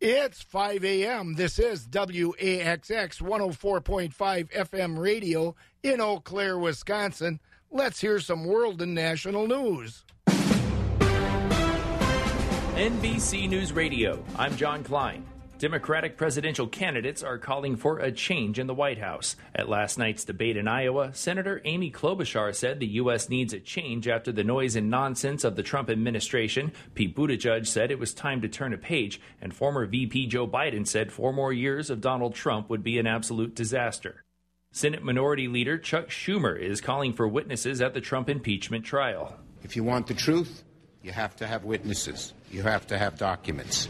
[0.00, 1.34] It's 5 a.m.
[1.36, 4.12] This is WAXX 104.5
[4.52, 7.40] FM radio in Eau Claire, Wisconsin.
[7.70, 10.04] Let's hear some world and national news.
[12.76, 14.22] NBC News Radio.
[14.36, 15.24] I'm John Klein.
[15.58, 19.36] Democratic presidential candidates are calling for a change in the White House.
[19.54, 23.30] At last night's debate in Iowa, Senator Amy Klobuchar said the U.S.
[23.30, 26.72] needs a change after the noise and nonsense of the Trump administration.
[26.94, 30.86] Pete Buttigieg said it was time to turn a page, and former VP Joe Biden
[30.86, 34.24] said four more years of Donald Trump would be an absolute disaster.
[34.72, 39.34] Senate Minority Leader Chuck Schumer is calling for witnesses at the Trump impeachment trial.
[39.62, 40.64] If you want the truth,
[41.02, 42.34] you have to have witnesses.
[42.50, 43.88] You have to have documents.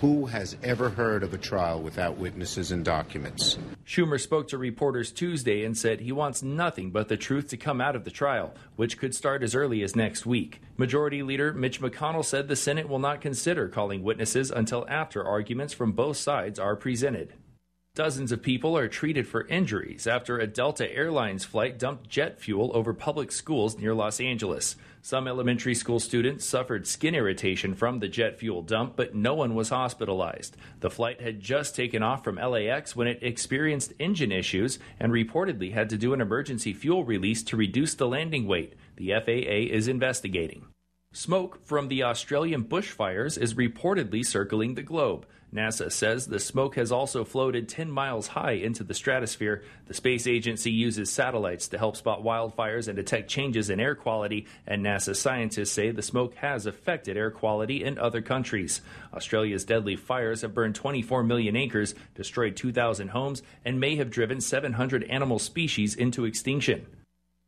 [0.00, 3.58] Who has ever heard of a trial without witnesses and documents?
[3.86, 7.80] Schumer spoke to reporters Tuesday and said he wants nothing but the truth to come
[7.80, 10.60] out of the trial, which could start as early as next week.
[10.76, 15.72] Majority Leader Mitch McConnell said the Senate will not consider calling witnesses until after arguments
[15.72, 17.32] from both sides are presented.
[17.96, 22.70] Dozens of people are treated for injuries after a Delta Airlines flight dumped jet fuel
[22.74, 24.76] over public schools near Los Angeles.
[25.00, 29.54] Some elementary school students suffered skin irritation from the jet fuel dump, but no one
[29.54, 30.58] was hospitalized.
[30.80, 35.72] The flight had just taken off from LAX when it experienced engine issues and reportedly
[35.72, 38.74] had to do an emergency fuel release to reduce the landing weight.
[38.96, 40.66] The FAA is investigating.
[41.14, 45.24] Smoke from the Australian bushfires is reportedly circling the globe.
[45.56, 49.62] NASA says the smoke has also floated 10 miles high into the stratosphere.
[49.86, 54.46] The space agency uses satellites to help spot wildfires and detect changes in air quality,
[54.66, 58.82] and NASA scientists say the smoke has affected air quality in other countries.
[59.14, 64.40] Australia's deadly fires have burned 24 million acres, destroyed 2,000 homes, and may have driven
[64.40, 66.86] 700 animal species into extinction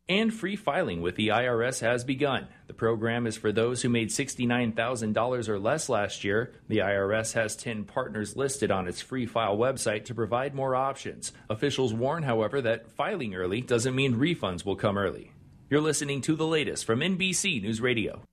[0.09, 2.47] and free filing with the IRS has begun.
[2.67, 6.51] The program is for those who made $69,000 or less last year.
[6.67, 11.31] The IRS has 10 partners listed on its free file website to provide more options.
[11.49, 15.31] Officials warn, however, that filing early doesn't mean refunds will come early.
[15.69, 18.23] You're listening to the latest from NBC News Radio.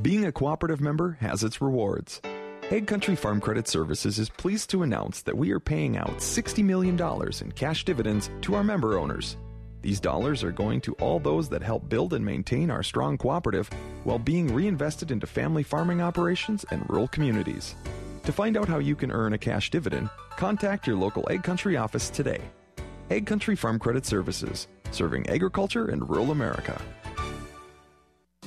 [0.00, 2.20] Being a cooperative member has its rewards.
[2.70, 7.00] AgCountry Farm Credit Services is pleased to announce that we are paying out $60 million
[7.40, 9.36] in cash dividends to our member owners.
[9.86, 13.70] These dollars are going to all those that help build and maintain our strong cooperative
[14.02, 17.76] while being reinvested into family farming operations and rural communities.
[18.24, 22.10] To find out how you can earn a cash dividend, contact your local AgCountry office
[22.10, 22.40] today.
[23.10, 26.82] AgCountry Farm Credit Services, serving agriculture and rural America.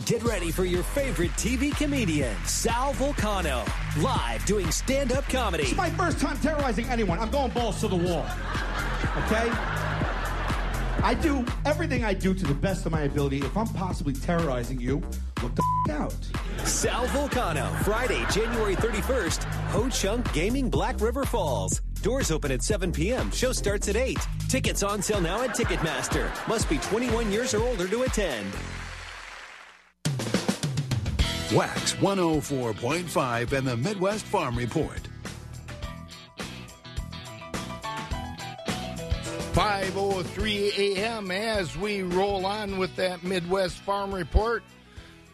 [0.05, 3.65] Get ready for your favorite TV comedian, Sal Vulcano,
[4.03, 5.63] live doing stand up comedy.
[5.63, 7.17] It's my first time terrorizing anyone.
[7.17, 8.25] I'm going balls to the wall.
[9.23, 9.49] Okay?
[11.03, 13.37] I do everything I do to the best of my ability.
[13.39, 15.01] If I'm possibly terrorizing you,
[15.41, 16.67] look the f- out.
[16.67, 21.81] Sal Vulcano, Friday, January 31st, Ho Chunk Gaming Black River Falls.
[22.01, 23.31] Doors open at 7 p.m.
[23.31, 24.17] Show starts at 8.
[24.47, 26.29] Tickets on sale now at Ticketmaster.
[26.47, 28.51] Must be 21 years or older to attend.
[31.53, 35.08] Wax 104.5 and the Midwest Farm Report.
[39.53, 41.31] 5.03 a.m.
[41.31, 44.63] as we roll on with that Midwest Farm Report.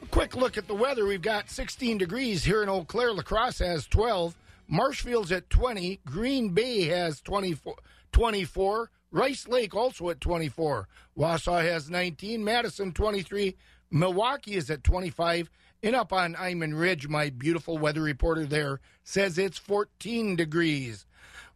[0.02, 1.06] A quick look at the weather.
[1.06, 3.12] We've got 16 degrees here in Eau Claire.
[3.14, 4.36] La Crosse has 12.
[4.68, 6.00] Marshfield's at 20.
[6.06, 7.76] Green Bay has 24.
[8.14, 8.90] 24.
[9.12, 10.88] Rice Lake also at 24.
[11.18, 12.44] Wausau has 19.
[12.44, 13.58] Madison 23.
[13.92, 15.50] Milwaukee is at 25.
[15.84, 21.06] And up on Iman Ridge, my beautiful weather reporter there says it's 14 degrees.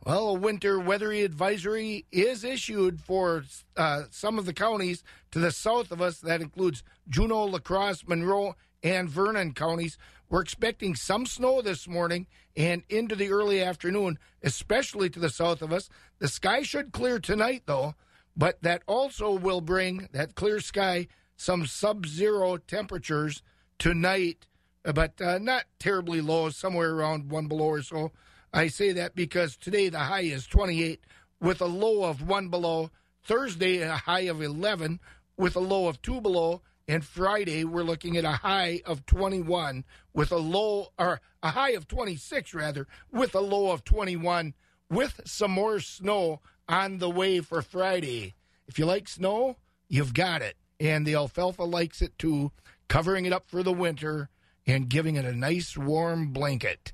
[0.05, 3.43] Well, a winter weather advisory is issued for
[3.75, 6.19] uh, some of the counties to the south of us.
[6.19, 9.97] That includes Juneau, La Crosse, Monroe, and Vernon counties.
[10.29, 15.61] We're expecting some snow this morning and into the early afternoon, especially to the south
[15.61, 15.89] of us.
[16.19, 17.95] The sky should clear tonight, though,
[18.37, 23.43] but that also will bring that clear sky some sub zero temperatures
[23.77, 24.45] tonight,
[24.83, 28.11] but uh, not terribly low, somewhere around one below or so.
[28.53, 31.01] I say that because today the high is 28
[31.39, 32.89] with a low of 1 below.
[33.23, 34.99] Thursday, a high of 11
[35.37, 36.61] with a low of 2 below.
[36.87, 41.71] And Friday, we're looking at a high of 21 with a low, or a high
[41.71, 44.55] of 26 rather, with a low of 21
[44.89, 48.33] with some more snow on the way for Friday.
[48.67, 49.57] If you like snow,
[49.87, 50.57] you've got it.
[50.79, 52.51] And the alfalfa likes it too,
[52.87, 54.29] covering it up for the winter
[54.65, 56.93] and giving it a nice warm blanket.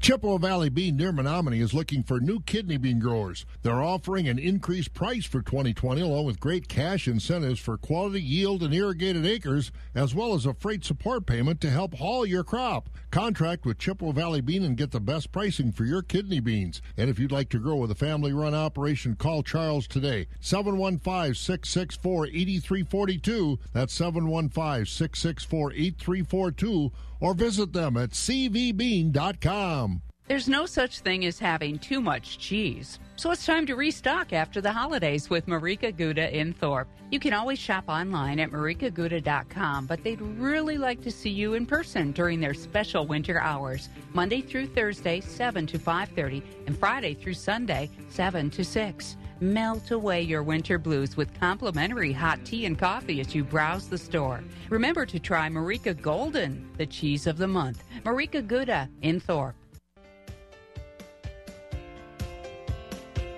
[0.00, 3.44] Chippewa Valley Bean near Menomonie is looking for new kidney bean growers.
[3.60, 8.62] They're offering an increased price for 2020 along with great cash incentives for quality yield
[8.62, 12.88] and irrigated acres as well as a freight support payment to help haul your crop.
[13.10, 16.80] Contract with Chippewa Valley Bean and get the best pricing for your kidney beans.
[16.96, 20.28] And if you'd like to grow with a family run operation, call Charles today.
[20.40, 23.58] 715 664 8342.
[23.74, 26.90] That's 715 664 8342
[27.20, 30.02] or visit them at cvbean.com.
[30.30, 33.00] There's no such thing as having too much cheese.
[33.16, 36.86] So it's time to restock after the holidays with Marieke Gouda in Thorp.
[37.10, 41.66] You can always shop online at mariekegouda.com, but they'd really like to see you in
[41.66, 47.34] person during their special winter hours, Monday through Thursday, 7 to 5:30, and Friday through
[47.34, 49.16] Sunday, 7 to 6.
[49.42, 53.96] Melt away your winter blues with complimentary hot tea and coffee as you browse the
[53.96, 54.44] store.
[54.68, 57.82] Remember to try Marieke Golden, the cheese of the month.
[58.04, 59.54] Marieke Gouda in Thorp.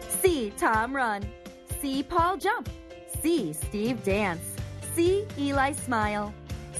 [0.08, 1.22] See Tom run.
[1.80, 2.68] See Paul jump.
[3.20, 4.56] See Steve dance.
[4.94, 6.34] See Eli smile.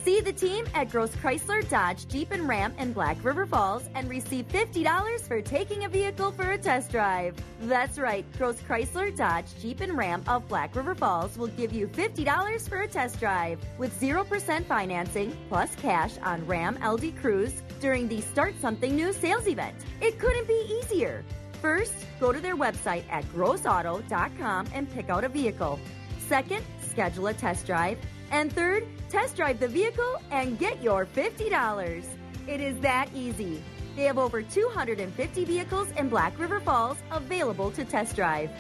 [0.05, 4.11] See the team at Gross Chrysler, Dodge, Jeep, and Ram in Black River Falls and
[4.11, 7.37] receive $50 for taking a vehicle for a test drive.
[7.61, 11.87] That's right, Gross Chrysler, Dodge, Jeep, and Ram of Black River Falls will give you
[11.87, 18.09] $50 for a test drive with 0% financing plus cash on Ram LD Cruise during
[18.09, 19.77] the Start Something New sales event.
[20.01, 21.25] It couldn't be easier.
[21.61, 25.79] First, go to their website at grossauto.com and pick out a vehicle.
[26.27, 27.99] Second, schedule a test drive.
[28.33, 32.05] And third, test drive the vehicle and get your $50.
[32.49, 33.63] It is that easy.
[33.95, 38.51] They have over 250 vehicles in Black River Falls available to test drive.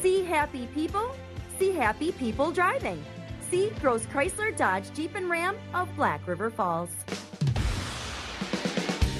[0.00, 1.14] See happy people,
[1.58, 3.04] see happy people driving.
[3.50, 6.90] See Gross Chrysler Dodge Jeep and Ram of Black River Falls.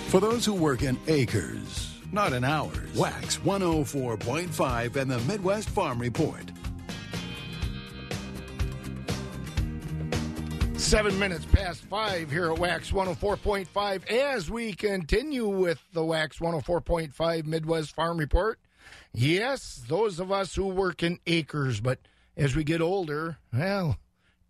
[0.07, 5.99] For those who work in acres, not in hours, Wax 104.5 and the Midwest Farm
[5.99, 6.45] Report.
[10.79, 17.45] Seven minutes past five here at Wax 104.5 as we continue with the Wax 104.5
[17.45, 18.59] Midwest Farm Report.
[19.13, 21.99] Yes, those of us who work in acres, but
[22.37, 23.99] as we get older, well,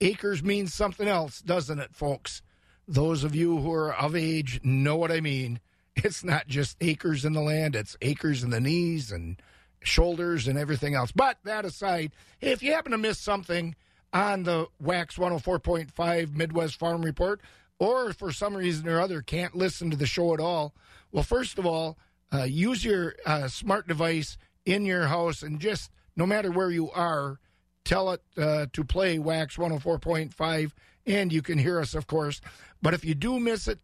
[0.00, 2.42] acres means something else, doesn't it, folks?
[2.86, 5.60] Those of you who are of age know what I mean.
[6.04, 9.42] It's not just acres in the land, it's acres in the knees and
[9.82, 11.10] shoulders and everything else.
[11.10, 13.74] But that aside, if you happen to miss something,
[14.12, 17.40] on the Wax 104.5 Midwest Farm Report,
[17.78, 20.75] or for some reason or other can't listen to the show at all,
[21.12, 21.99] well, first of all,
[22.32, 26.90] uh, use your uh, smart device in your house and just no matter where you
[26.90, 27.38] are,
[27.84, 30.72] tell it uh, to play Wax 104.5,
[31.06, 32.40] and you can hear us, of course.
[32.82, 33.78] But if you do miss it,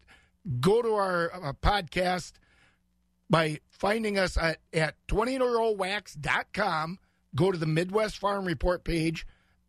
[0.61, 2.33] go to our uh, podcast
[3.31, 6.99] by finding us at, at 20inarowwax.com.
[7.35, 9.27] Go to the Midwest Farm Report page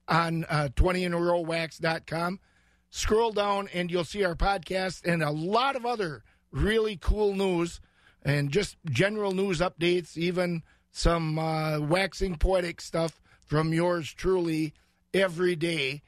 [0.08, 2.40] on uh, 20inarowwax.com.
[2.90, 7.82] Scroll down and you'll see our podcast and a lot of other really cool news
[8.24, 14.74] and just general news updates, even some uh, waxing poetic stuff from yours truly
[15.14, 16.02] every day.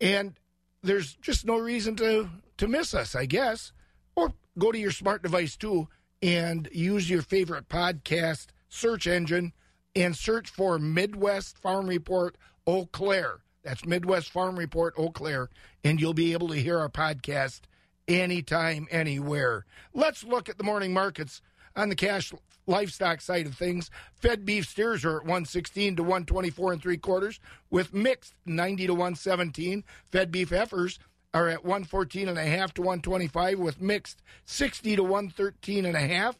[0.00, 0.38] And
[0.82, 3.72] there's just no reason to, to miss us, I guess.
[4.16, 5.88] Or go to your smart device too
[6.20, 9.52] and use your favorite podcast search engine
[9.94, 12.36] and search for Midwest Farm Report
[12.68, 13.38] Eau Claire.
[13.62, 15.48] That's Midwest Farm Report Eau Claire,
[15.82, 17.62] and you'll be able to hear our podcast
[18.06, 19.64] anytime, anywhere.
[19.94, 21.40] Let's look at the morning markets
[21.74, 22.30] on the cash
[22.66, 23.90] livestock side of things.
[24.12, 28.92] Fed beef steers are at 116 to 124 and three quarters, with mixed 90 to
[28.92, 29.82] 117.
[30.04, 30.98] Fed beef heifers
[31.32, 36.00] are at 114 and a half to 125, with mixed 60 to 113 and a
[36.00, 36.38] half.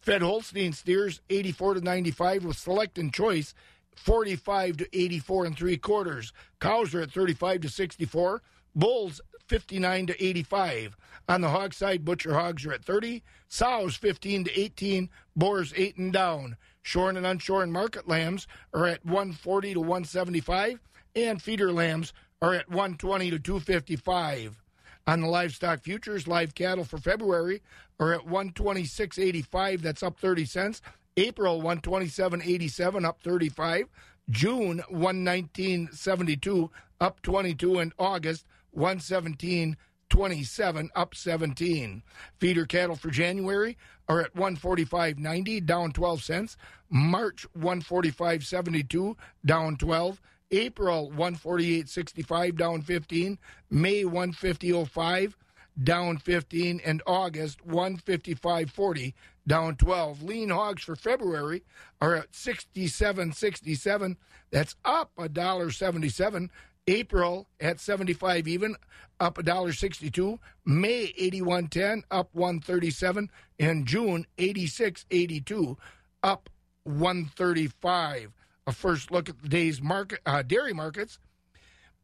[0.00, 3.54] Fed Holstein steers 84 to 95, with select and choice
[3.96, 6.32] 45 to 84 and three quarters.
[6.60, 8.42] Cows are at 35 to 64.
[8.74, 10.96] Bulls 59 to 85.
[11.28, 13.22] On the hog side, butcher hogs are at 30.
[13.48, 15.10] Sows 15 to 18.
[15.36, 16.56] Boars 8 and down.
[16.82, 20.80] Shorn and unshorn market lambs are at 140 to 175.
[21.14, 24.62] And feeder lambs are at 120 to 255.
[25.06, 27.60] On the livestock futures, live cattle for February
[27.98, 29.80] are at 126.85.
[29.80, 30.82] That's up 30 cents.
[31.16, 33.86] April 127.87 up 35,
[34.30, 42.02] June 119.72 up 22 and August 117.27 up 17.
[42.38, 43.76] Feeder cattle for January
[44.08, 46.56] are at 145.90 down 12 cents,
[46.88, 53.38] March 145.72 down 12, April 148.65 down 15,
[53.70, 55.34] May 150.05
[55.82, 59.14] down 15, and August 155.40
[59.46, 60.22] down 12.
[60.22, 61.62] Lean hogs for February
[62.00, 64.16] are at 67.67.
[64.50, 66.50] That's up a dollar 77.
[66.88, 68.76] April at 75 even,
[69.20, 70.38] up a dollar 62.
[70.64, 75.76] May 81.10, up 137, and June 86.82,
[76.22, 76.50] up
[76.84, 78.32] 135.
[78.66, 81.18] A first look at the day's market uh, dairy markets.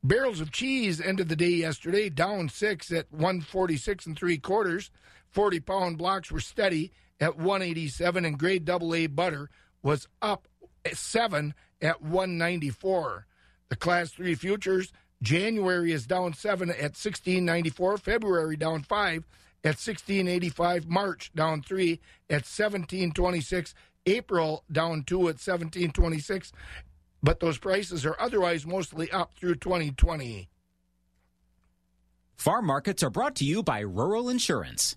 [0.02, 4.90] Barrels of cheese ended the day yesterday down six at 146 and three quarters.
[5.30, 9.50] 40 pound blocks were steady at 187, and grade double A butter
[9.82, 10.48] was up
[10.92, 13.26] seven at 194.
[13.68, 19.26] The Class 3 futures, January is down 7 at 1694, February down 5
[19.64, 23.74] at 1685, March down 3 at 1726,
[24.06, 26.52] April down 2 at 1726,
[27.22, 30.48] but those prices are otherwise mostly up through 2020.
[32.36, 34.96] Farm markets are brought to you by Rural Insurance.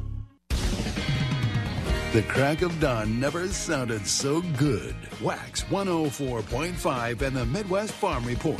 [2.11, 4.93] The crack of dawn never sounded so good.
[5.21, 8.59] Wax 104.5 and the Midwest Farm Report.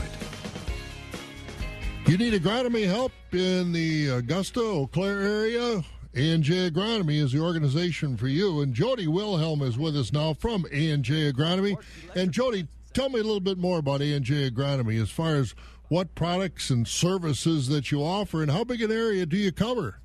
[2.06, 5.84] You need agronomy help in the Augusta, Eau Claire area?
[6.14, 8.62] A&J Agronomy is the organization for you.
[8.62, 11.76] And Jody Wilhelm is with us now from A&J Agronomy.
[12.16, 15.56] And Jody, tell me a little bit more about A&J Agronomy as far as
[15.90, 20.00] what products and services that you offer and how big an area do you cover?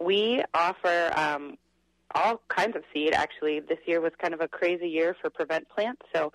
[0.00, 1.56] We offer um,
[2.14, 3.14] all kinds of seed.
[3.14, 6.02] Actually, this year was kind of a crazy year for prevent plants.
[6.14, 6.32] So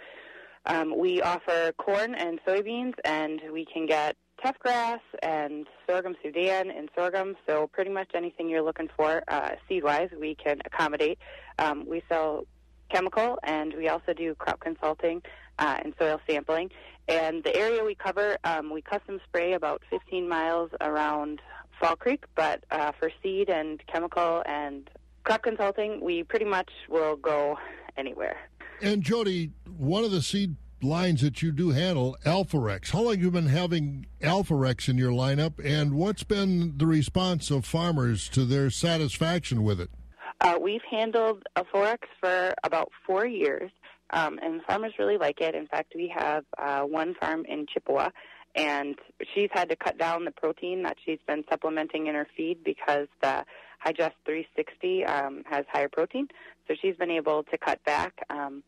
[0.66, 6.70] um, we offer corn and soybeans, and we can get teff grass and sorghum Sudan
[6.70, 7.36] and sorghum.
[7.48, 11.20] So pretty much anything you're looking for uh, seed-wise, we can accommodate.
[11.60, 12.46] Um, we sell
[12.90, 15.22] chemical, and we also do crop consulting
[15.60, 16.70] uh, and soil sampling.
[17.08, 21.42] And the area we cover, um, we custom spray about 15 miles around
[21.80, 24.90] Fall Creek, but uh, for seed and chemical and
[25.28, 27.58] crop consulting, we pretty much will go
[27.98, 28.38] anywhere.
[28.82, 32.92] And Jody, one of the seed lines that you do handle, Alforex.
[32.92, 37.52] How long have you been having Alforex in your lineup, and what's been the response
[37.52, 39.90] of farmers to their satisfaction with it?
[40.40, 43.70] Uh, we've handled Alforex for about four years,
[44.12, 45.56] um, and farmers really like it.
[45.56, 48.12] In fact, we have uh, one farm in Chippewa,
[48.56, 48.96] and
[49.34, 53.08] she's had to cut down the protein that she's been supplementing in her feed because
[53.22, 53.46] the
[53.80, 56.28] Hi-Gest 360 um, has higher protein,
[56.68, 58.14] so she's been able to cut back.
[58.30, 58.64] Um,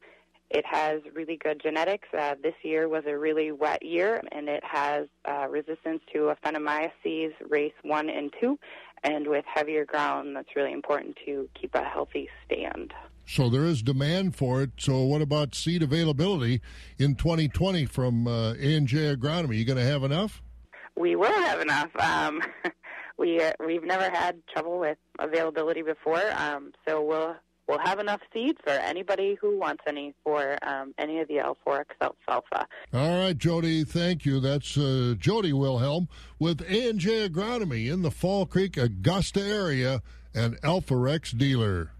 [0.49, 2.07] it has really good genetics.
[2.17, 7.33] Uh, this year was a really wet year, and it has uh, resistance to Aphanomyces
[7.47, 8.57] race 1 and 2.
[9.03, 12.93] And with heavier ground, that's really important to keep a healthy stand.
[13.29, 14.71] So there is demand for it.
[14.79, 16.61] So what about seed availability
[16.97, 19.55] in 2020 from uh, A&J Agronomy?
[19.55, 20.41] You going to have enough?
[20.97, 21.95] We will have enough.
[21.99, 22.41] Um,
[23.19, 27.35] we uh, we've never had trouble with availability before, um, so we'll
[27.67, 31.85] we'll have enough seeds for anybody who wants any for um, any of the Alforex
[32.01, 32.67] alfalfa.
[32.91, 34.39] All right, Jody, thank you.
[34.39, 36.09] That's uh, Jody Wilhelm
[36.39, 40.01] with A&J Agronomy in the Fall Creek, Augusta area,
[40.33, 41.91] an Alforex dealer.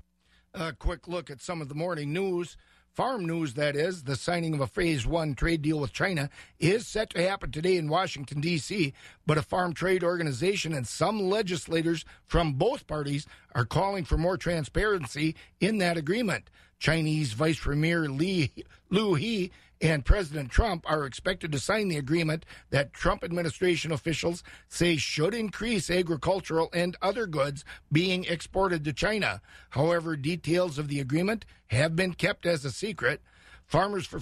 [0.54, 2.58] A quick look at some of the morning news.
[2.92, 6.30] Farm news, that is, the signing of a phase one trade deal with China
[6.60, 8.94] is set to happen today in Washington, D.C.,
[9.28, 14.38] but a farm trade organization and some legislators from both parties are calling for more
[14.38, 16.50] transparency in that agreement.
[16.80, 18.52] Chinese Vice Premier Li,
[18.90, 24.44] Liu He and President Trump are expected to sign the agreement that Trump administration officials
[24.68, 29.42] say should increase agricultural and other goods being exported to China.
[29.70, 33.22] However, details of the agreement have been kept as a secret.
[33.66, 34.20] Farmers for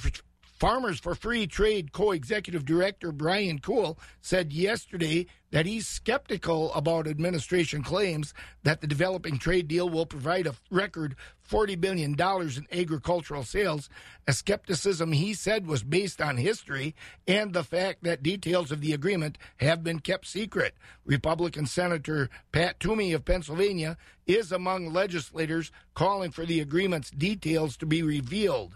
[0.59, 7.07] Farmers for Free Trade co executive director Brian Kuehl said yesterday that he's skeptical about
[7.07, 8.33] administration claims
[8.63, 11.15] that the developing trade deal will provide a record
[11.47, 13.87] $40 billion in agricultural sales.
[14.27, 16.95] A skepticism he said was based on history
[17.27, 20.73] and the fact that details of the agreement have been kept secret.
[21.05, 23.95] Republican Senator Pat Toomey of Pennsylvania
[24.25, 28.75] is among legislators calling for the agreement's details to be revealed.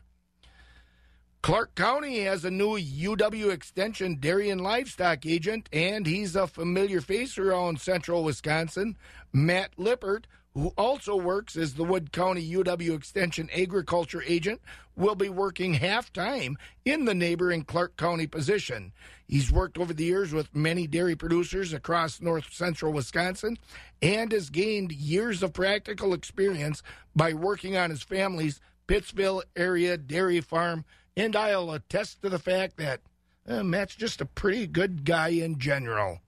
[1.42, 7.02] Clark County has a new UW Extension dairy and livestock agent, and he's a familiar
[7.02, 8.96] face around central Wisconsin.
[9.34, 14.62] Matt Lippert, who also works as the Wood County UW Extension agriculture agent,
[14.96, 18.94] will be working half time in the neighboring Clark County position.
[19.26, 23.58] He's worked over the years with many dairy producers across north central Wisconsin
[24.00, 26.84] and has gained years of practical experience
[27.16, 32.78] by working on his family's Pittsville area dairy farm and I'll attest to the fact
[32.78, 33.02] that
[33.48, 36.20] uh, Matt's just a pretty good guy in general.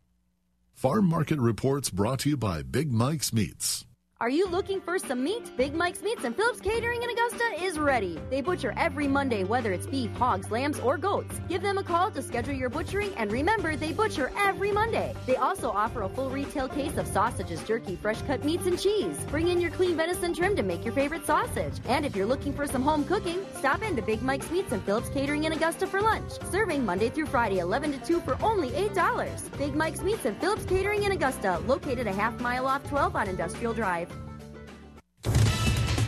[0.73, 3.85] Farm Market Reports brought to you by Big Mike's Meats.
[4.23, 5.51] Are you looking for some meat?
[5.57, 8.17] Big Mike's Meats and Phillips Catering in Augusta is ready.
[8.29, 11.41] They butcher every Monday, whether it's beef, hogs, lambs, or goats.
[11.49, 15.13] Give them a call to schedule your butchering, and remember, they butcher every Monday.
[15.25, 19.17] They also offer a full retail case of sausages, jerky, fresh cut meats, and cheese.
[19.29, 21.73] Bring in your clean venison trim to make your favorite sausage.
[21.89, 24.81] And if you're looking for some home cooking, stop in to Big Mike's Meats and
[24.83, 26.31] Phillips Catering in Augusta for lunch.
[26.49, 29.57] Serving Monday through Friday, 11 to 2 for only $8.
[29.57, 33.27] Big Mike's Meats and Phillips Catering in Augusta, located a half mile off 12 on
[33.27, 34.12] Industrial Drive.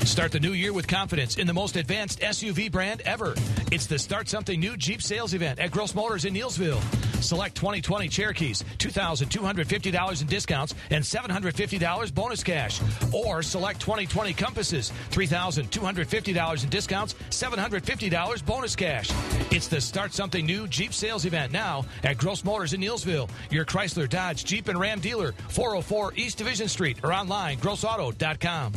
[0.06, 3.34] Start the new year with confidence in the most advanced SUV brand ever.
[3.72, 6.80] It's the Start Something New Jeep sales event at Gross Motors in Neillsville.
[7.24, 12.80] Select 2020 Cherokees, $2,250 in discounts and $750 bonus cash.
[13.12, 19.10] Or select 2020 Compasses, $3,250 in discounts, $750 bonus cash.
[19.52, 23.28] It's the Start Something New Jeep sales event now at Gross Motors in Neillsville.
[23.50, 28.72] Your Chrysler, Dodge, Jeep, and Ram dealer, 404 East Division Street, or online, grossauto.com.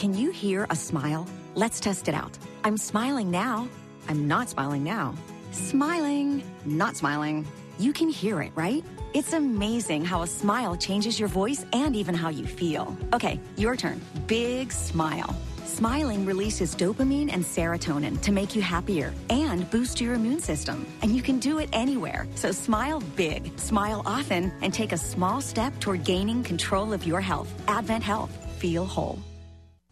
[0.00, 1.26] Can you hear a smile?
[1.54, 2.38] Let's test it out.
[2.64, 3.68] I'm smiling now.
[4.08, 5.14] I'm not smiling now.
[5.52, 7.46] Smiling, not smiling.
[7.78, 8.82] You can hear it, right?
[9.12, 12.96] It's amazing how a smile changes your voice and even how you feel.
[13.12, 14.00] Okay, your turn.
[14.26, 15.36] Big smile.
[15.66, 20.86] Smiling releases dopamine and serotonin to make you happier and boost your immune system.
[21.02, 22.26] And you can do it anywhere.
[22.36, 27.20] So smile big, smile often, and take a small step toward gaining control of your
[27.20, 27.52] health.
[27.68, 28.34] Advent Health.
[28.60, 29.18] Feel whole.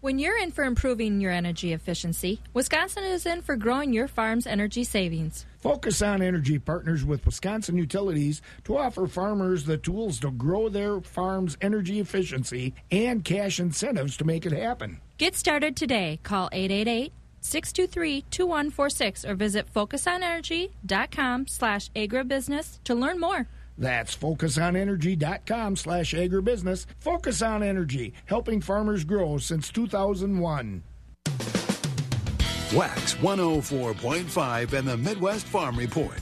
[0.00, 4.46] When you're in for improving your energy efficiency, Wisconsin is in for growing your farm's
[4.46, 5.44] energy savings.
[5.58, 11.00] Focus on Energy partners with Wisconsin Utilities to offer farmers the tools to grow their
[11.00, 15.00] farm's energy efficiency and cash incentives to make it happen.
[15.16, 16.20] Get started today.
[16.22, 23.48] Call 888 623 2146 or visit focusonenergy.com slash agribusiness to learn more.
[23.78, 26.86] That's focusonenergy.com slash agribusiness.
[26.98, 30.82] Focus on Energy, helping farmers grow since 2001.
[32.74, 36.20] Wax 104.5 and the Midwest Farm Report.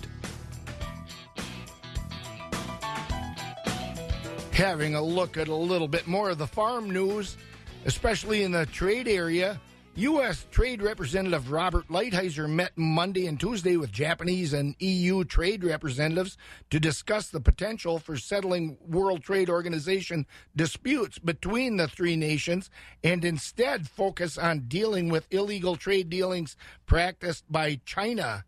[4.53, 7.37] Having a look at a little bit more of the farm news,
[7.85, 9.61] especially in the trade area.
[9.99, 10.47] U.S.
[10.51, 16.37] Trade Representative Robert Lighthizer met Monday and Tuesday with Japanese and EU trade representatives
[16.69, 22.69] to discuss the potential for settling World Trade Organization disputes between the three nations
[23.03, 28.45] and instead focus on dealing with illegal trade dealings practiced by China.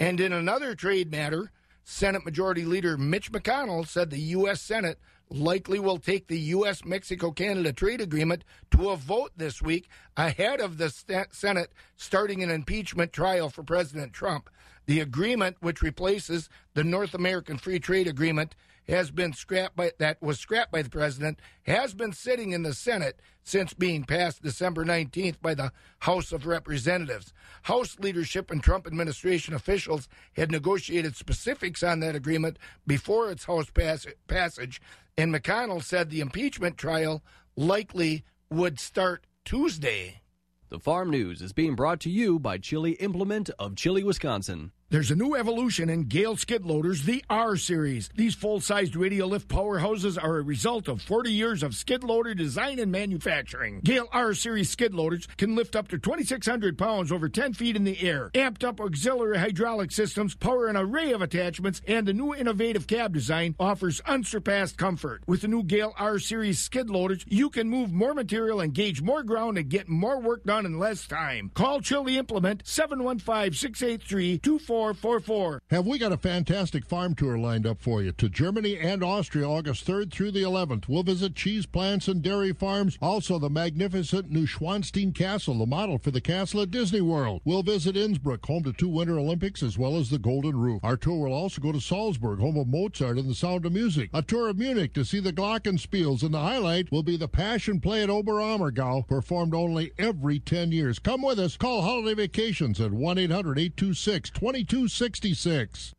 [0.00, 1.52] And in another trade matter,
[1.84, 4.60] Senate Majority Leader Mitch McConnell said the U.S.
[4.60, 4.98] Senate
[5.30, 6.84] likely will take the U.S.
[6.84, 10.90] Mexico Canada trade agreement to a vote this week ahead of the
[11.30, 14.50] Senate starting an impeachment trial for President Trump.
[14.86, 18.54] The agreement, which replaces the North American Free Trade Agreement,
[18.88, 22.72] has been scrapped by that was scrapped by the president, has been sitting in the
[22.72, 27.32] Senate since being passed December 19th by the House of Representatives.
[27.62, 33.70] House leadership and Trump administration officials had negotiated specifics on that agreement before its House
[33.70, 34.80] pass- passage,
[35.18, 37.24] and McConnell said the impeachment trial
[37.56, 40.22] likely would start Tuesday.
[40.68, 44.70] The Farm News is being brought to you by Chili Implement of Chili, Wisconsin.
[44.90, 48.08] There's a new evolution in Gehl skid loaders, the R Series.
[48.16, 52.32] These full sized radial lift powerhouses are a result of 40 years of skid loader
[52.32, 53.82] design and manufacturing.
[53.82, 57.84] Gehl R Series skid loaders can lift up to 2,600 pounds over 10 feet in
[57.84, 58.30] the air.
[58.32, 63.12] Amped up auxiliary hydraulic systems power an array of attachments, and the new innovative cab
[63.12, 65.22] design offers unsurpassed comfort.
[65.26, 69.22] With the new Gehl R Series skid loaders, you can move more material, engage more
[69.22, 71.50] ground, and get more work done in less time.
[71.52, 75.62] Call Chili Implement 715 683 24 4444.
[75.70, 79.44] Have we got a fantastic farm tour lined up for you to Germany and Austria
[79.44, 80.86] August 3rd through the 11th.
[80.86, 86.12] We'll visit cheese plants and dairy farms, also the magnificent Neuschwanstein Castle, the model for
[86.12, 87.40] the castle at Disney World.
[87.44, 90.78] We'll visit Innsbruck, home to two Winter Olympics, as well as the Golden Roof.
[90.84, 94.10] Our tour will also go to Salzburg, home of Mozart and the Sound of Music.
[94.14, 97.80] A tour of Munich to see the Glockenspiels, and the highlight will be the Passion
[97.80, 101.00] Play at Oberammergau, performed only every 10 years.
[101.00, 101.56] Come with us.
[101.56, 104.30] Call Holiday Vacations at 1 800 826
[104.68, 105.94] 2266.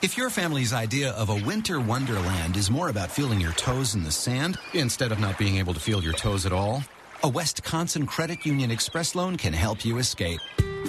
[0.00, 4.04] If your family's idea of a winter wonderland is more about feeling your toes in
[4.04, 6.82] the sand instead of not being able to feel your toes at all,
[7.22, 10.40] a Wisconsin Credit Union Express loan can help you escape.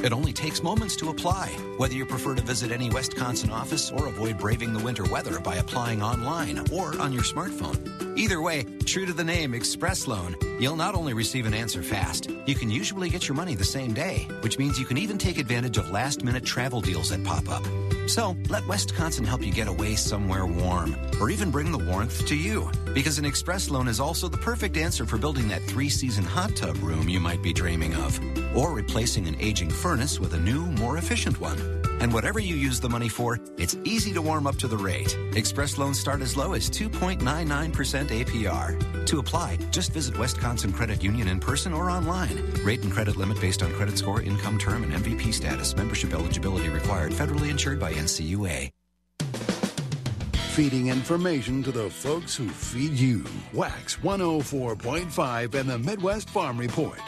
[0.04, 4.08] It only takes moments to apply, whether you prefer to visit any Wisconsin office or
[4.08, 8.18] avoid braving the winter weather by applying online or on your smartphone.
[8.18, 12.30] Either way, true to the name Express Loan, you'll not only receive an answer fast,
[12.46, 15.38] you can usually get your money the same day, which means you can even take
[15.38, 17.64] advantage of last minute travel deals that pop up.
[18.08, 22.36] So let Wisconsin help you get away somewhere warm, or even bring the warmth to
[22.36, 22.72] you.
[22.98, 26.56] Because an express loan is also the perfect answer for building that three season hot
[26.56, 28.20] tub room you might be dreaming of,
[28.58, 31.60] or replacing an aging furnace with a new, more efficient one.
[32.02, 35.16] And whatever you use the money for, it's easy to warm up to the rate.
[35.36, 39.06] Express loans start as low as 2.99% APR.
[39.06, 42.52] To apply, just visit Wisconsin Credit Union in person or online.
[42.64, 45.76] Rate and credit limit based on credit score, income term, and MVP status.
[45.76, 47.12] Membership eligibility required.
[47.12, 48.72] Federally insured by NCUA.
[50.58, 53.24] Feeding information to the folks who feed you.
[53.54, 57.00] Wax 104.5 and the Midwest Farm Report.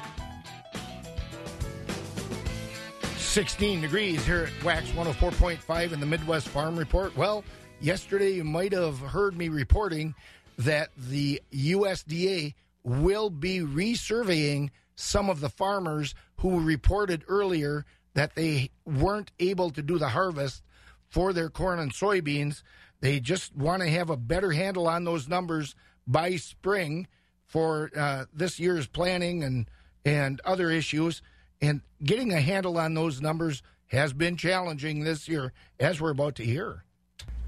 [3.18, 7.18] 16 degrees here at Wax 104.5 in the Midwest Farm Report.
[7.18, 7.44] Well,
[7.82, 10.14] yesterday you might have heard me reporting
[10.60, 18.70] that the USDA will be resurveying some of the farmers who reported earlier that they
[18.86, 20.62] weren't able to do the harvest
[21.10, 22.62] for their corn and soybeans.
[23.02, 27.08] They just want to have a better handle on those numbers by spring
[27.46, 29.70] for uh, this year's planning and
[30.06, 31.22] and other issues.
[31.62, 36.36] And getting a handle on those numbers has been challenging this year, as we're about
[36.36, 36.84] to hear.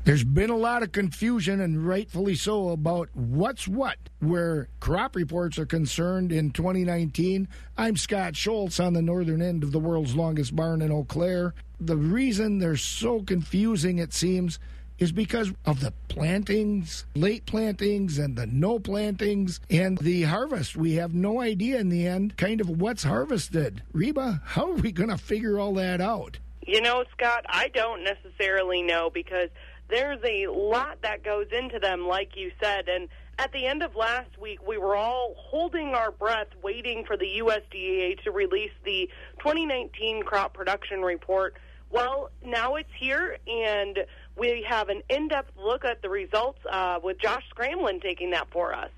[0.04, 5.60] There's been a lot of confusion, and rightfully so, about what's what where crop reports
[5.60, 7.48] are concerned in 2019.
[7.78, 11.54] I'm Scott Schultz on the northern end of the world's longest barn in Eau Claire.
[11.80, 14.58] The reason they're so confusing, it seems,
[15.02, 20.78] is because of the plantings, late plantings, and the no plantings, and the harvest.
[20.78, 23.82] We have no idea in the end kind of what's harvested.
[23.94, 26.38] Reba, how are we going to figure all that out?
[26.68, 29.50] You know, Scott, I don't necessarily know because
[29.90, 32.88] there's a lot that goes into them, like you said.
[32.88, 33.10] And
[33.40, 37.40] at the end of last week, we were all holding our breath waiting for the
[37.40, 39.10] USDA to release the
[39.40, 41.56] 2019 crop production report.
[41.92, 44.00] Well, now it's here, and
[44.38, 48.50] we have an in depth look at the results uh, with Josh Scramlin taking that
[48.52, 48.90] for us.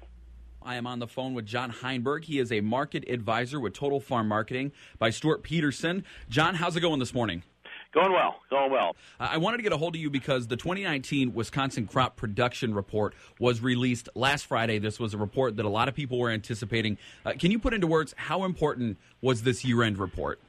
[0.62, 2.24] I am on the phone with John Heinberg.
[2.24, 6.06] He is a market advisor with Total Farm Marketing by Stewart Peterson.
[6.30, 7.44] John, how's it going this morning?
[7.94, 8.96] Going well, going well.
[9.20, 12.74] Uh, I wanted to get a hold of you because the 2019 Wisconsin Crop Production
[12.74, 14.80] Report was released last Friday.
[14.80, 16.98] This was a report that a lot of people were anticipating.
[17.26, 20.40] Uh, can you put into words how important was this year end report?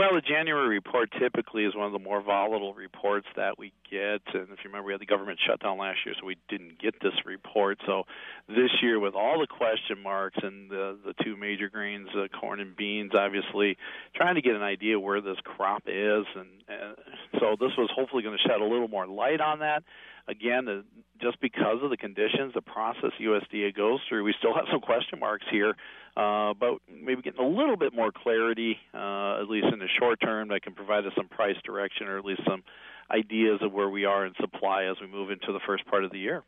[0.00, 4.22] Well, the January report typically is one of the more volatile reports that we get.
[4.32, 6.94] And if you remember, we had the government shutdown last year, so we didn't get
[7.02, 7.76] this report.
[7.84, 8.04] So
[8.48, 12.60] this year, with all the question marks and the the two major grains, uh, corn
[12.60, 13.76] and beans, obviously
[14.16, 16.96] trying to get an idea where this crop is, and, and
[17.38, 19.82] so this was hopefully going to shed a little more light on that.
[20.28, 20.82] Again, the,
[21.20, 25.20] just because of the conditions, the process USDA goes through, we still have some question
[25.20, 25.74] marks here
[26.16, 30.20] uh, but maybe getting a little bit more clarity, uh, at least in the short
[30.20, 32.62] term, that can provide us some price direction or at least some
[33.10, 36.10] ideas of where we are in supply as we move into the first part of
[36.10, 36.42] the year.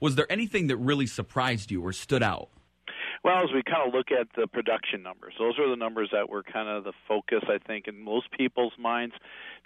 [0.00, 2.48] Was there anything that really surprised you or stood out?
[3.24, 6.28] Well, as we kind of look at the production numbers, those are the numbers that
[6.28, 9.14] were kind of the focus, I think, in most people's minds.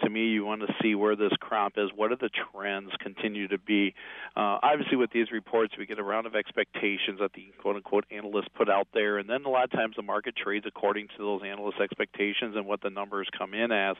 [0.02, 1.90] To me, you want to see where this crop is.
[1.94, 3.94] What are the trends continue to be?
[4.36, 8.04] Uh, obviously, with these reports, we get a round of expectations that the quote unquote
[8.10, 11.18] analysts put out there, and then a lot of times the market trades according to
[11.18, 13.96] those analyst expectations and what the numbers come in as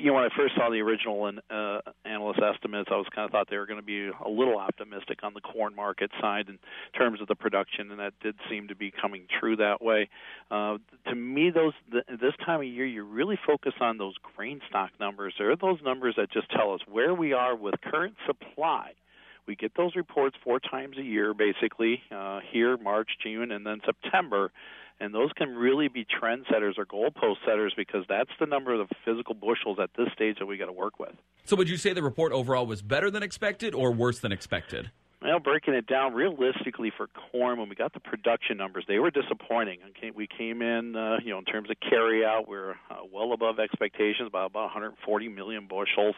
[0.00, 3.32] you know, when I first saw the original uh, analyst estimates, I was kind of
[3.32, 6.58] thought they were going to be a little optimistic on the corn market side in
[6.96, 10.08] terms of the production, and that did seem to be coming true that way.
[10.50, 14.60] Uh, to me, those the, this time of year, you really focus on those grain
[14.68, 15.34] stock numbers.
[15.38, 18.92] There are those numbers that just tell us where we are with current supply.
[19.46, 23.80] We get those reports four times a year, basically uh, here, March, June, and then
[23.84, 24.50] September
[25.00, 28.88] and those can really be trend setters or goalpost setters because that's the number of
[29.04, 31.14] physical bushels at this stage that we got to work with.
[31.44, 34.90] So, would you say the report overall was better than expected or worse than expected?
[35.22, 39.10] Well, breaking it down realistically for corn, when we got the production numbers, they were
[39.10, 39.80] disappointing.
[40.14, 43.58] We came in, uh, you know, in terms of carryout, we are uh, well above
[43.58, 46.14] expectations by about 140 million bushels.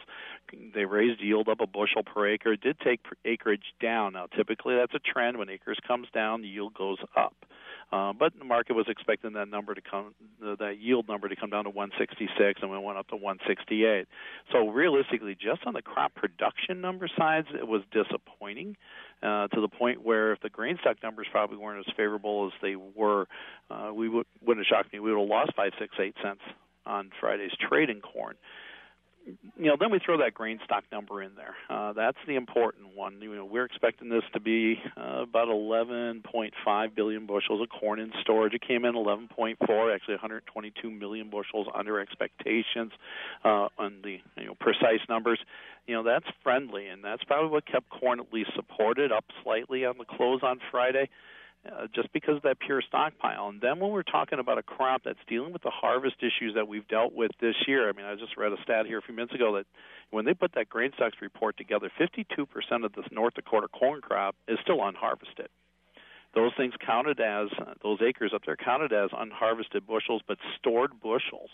[0.73, 2.53] They raised yield up a bushel per acre.
[2.53, 4.13] It did take acreage down.
[4.13, 5.37] Now, typically that's a trend.
[5.37, 7.35] When acres comes down, the yield goes up.
[7.93, 11.51] Uh, but the market was expecting that number to come, that yield number to come
[11.51, 14.07] down to 166, and we went up to 168.
[14.51, 18.77] So realistically, just on the crop production number sides, it was disappointing
[19.21, 22.59] uh, to the point where if the grain stock numbers probably weren't as favorable as
[22.63, 23.27] they were,
[23.69, 24.99] uh, we would, wouldn't have shocked me.
[24.99, 26.41] We would have lost five, six, eight cents
[26.87, 28.33] on Friday's trade in corn
[29.25, 31.55] you know, then we throw that grain stock number in there.
[31.69, 33.21] Uh, that's the important one.
[33.21, 38.11] You know, we're expecting this to be uh, about 11.5 billion bushels of corn in
[38.21, 38.53] storage.
[38.53, 39.55] It came in 11.4,
[39.93, 42.91] actually 122 million bushels under expectations
[43.45, 45.39] uh, on the you know precise numbers.
[45.87, 49.85] You know, that's friendly, and that's probably what kept corn at least supported up slightly
[49.85, 51.09] on the close on Friday
[51.65, 53.47] Uh, just because of that pure stockpile.
[53.47, 56.67] And then when we're talking about a crop that's dealing with the harvest issues that
[56.67, 59.15] we've dealt with this year, I mean, I just read a stat here a few
[59.15, 59.65] minutes ago that
[60.11, 64.35] when they put that grain stocks report together, 52% of this North Dakota corn crop
[64.45, 65.47] is still unharvested.
[66.35, 70.99] Those things counted as uh, those acres up there counted as unharvested bushels, but stored
[71.01, 71.49] bushels.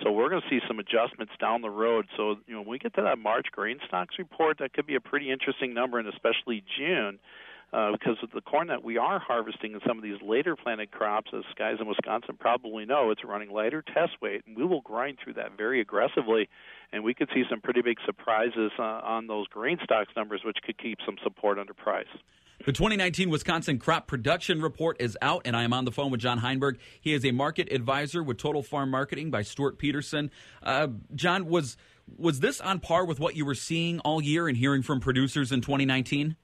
[0.00, 2.06] So we're going to see some adjustments down the road.
[2.16, 4.94] So you know, when we get to that March grain stocks report, that could be
[4.94, 7.18] a pretty interesting number, and especially June
[7.72, 10.90] uh, because of the corn that we are harvesting in some of these later planted
[10.90, 14.80] crops, as guys in Wisconsin probably know, it's running lighter test weight, and we will
[14.80, 16.48] grind through that very aggressively,
[16.92, 20.58] and we could see some pretty big surprises uh, on those grain stocks numbers, which
[20.64, 22.06] could keep some support under price.
[22.66, 26.20] The 2019 Wisconsin Crop Production Report is out, and I am on the phone with
[26.20, 26.76] John Heinberg.
[27.00, 30.30] He is a market advisor with Total Farm Marketing by Stewart Peterson.
[30.62, 31.78] Uh, John, was
[32.18, 35.52] was this on par with what you were seeing all year and hearing from producers
[35.52, 36.36] in 2019?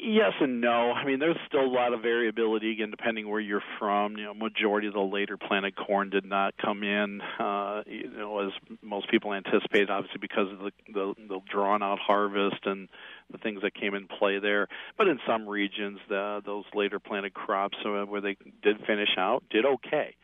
[0.00, 0.92] Yes and no.
[0.92, 4.16] I mean, there's still a lot of variability again, depending where you're from.
[4.16, 8.46] You know, majority of the later planted corn did not come in, uh, you know,
[8.46, 12.88] as most people anticipated, obviously because of the, the the drawn out harvest and
[13.32, 14.68] the things that came in play there.
[14.96, 19.42] But in some regions, the, those later planted crops, uh, where they did finish out,
[19.50, 20.14] did okay.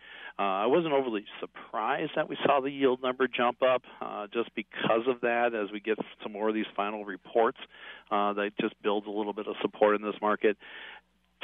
[0.42, 5.06] I wasn't overly surprised that we saw the yield number jump up uh, just because
[5.06, 7.58] of that as we get some more of these final reports.
[8.10, 10.56] Uh, that just builds a little bit of support in this market.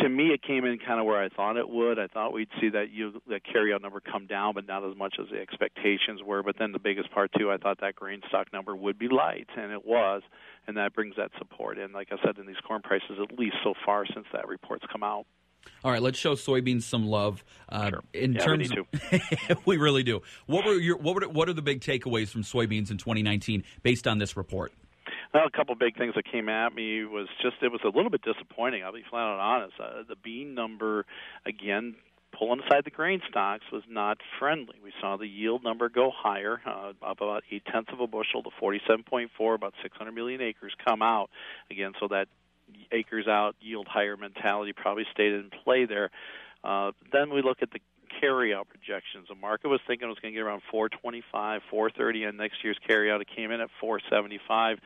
[0.01, 1.99] To me, it came in kind of where I thought it would.
[1.99, 5.17] I thought we'd see that you that carryout number come down, but not as much
[5.21, 6.43] as the expectations were.
[6.43, 9.49] But then the biggest part too, I thought that grain stock number would be light,
[9.57, 10.23] and it was,
[10.67, 11.93] and that brings that support in.
[11.93, 15.03] Like I said, in these corn prices, at least so far since that report's come
[15.03, 15.27] out.
[15.85, 17.45] All right, let's show soybeans some love.
[17.69, 18.03] Uh, sure.
[18.13, 20.23] In yeah, terms, we, we really do.
[20.47, 24.07] What were your what were what are the big takeaways from soybeans in 2019 based
[24.07, 24.73] on this report?
[25.33, 27.89] Well, a couple of big things that came at me was just it was a
[27.89, 28.83] little bit disappointing.
[28.83, 29.75] I'll be flat out honest.
[29.81, 31.07] Uh, the bean number
[31.47, 31.95] again
[32.37, 34.77] pulling aside the grain stocks was not friendly.
[34.83, 38.43] We saw the yield number go higher, uh, up about eight tenths of a bushel
[38.43, 41.31] to 47.4, about 600 million acres come out
[41.71, 41.93] again.
[42.01, 42.29] So that
[42.93, 46.11] acres out, yield higher mentality probably stayed in play there.
[46.63, 47.81] Uh, then we look at the
[48.23, 49.29] carryout projections.
[49.29, 52.79] The market was thinking it was going to get around 425, 430 on next year's
[52.89, 53.21] carryout.
[53.21, 54.79] It came in at 475,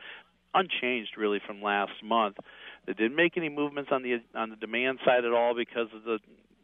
[0.53, 2.37] unchanged really from last month.
[2.85, 6.03] They didn't make any movements on the on the demand side at all because of
[6.03, 6.19] the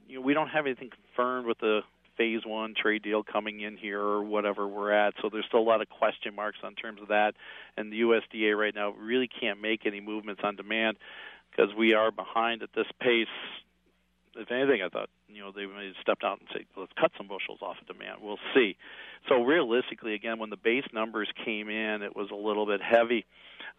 [0.08, 1.82] you know we don't have anything confirmed with the
[2.22, 5.16] phase one trade deal coming in here or whatever we're at.
[5.22, 7.34] So there's still a lot of question marks on terms of that.
[7.78, 10.98] And the USDA right now really can't make any movements on demand
[11.50, 13.26] because we are behind at this pace.
[14.36, 17.12] If anything, I thought you know they may have stepped out and say let's cut
[17.18, 18.20] some bushels off of demand.
[18.22, 18.78] We'll see.
[19.30, 23.26] So realistically, again, when the base numbers came in, it was a little bit heavy.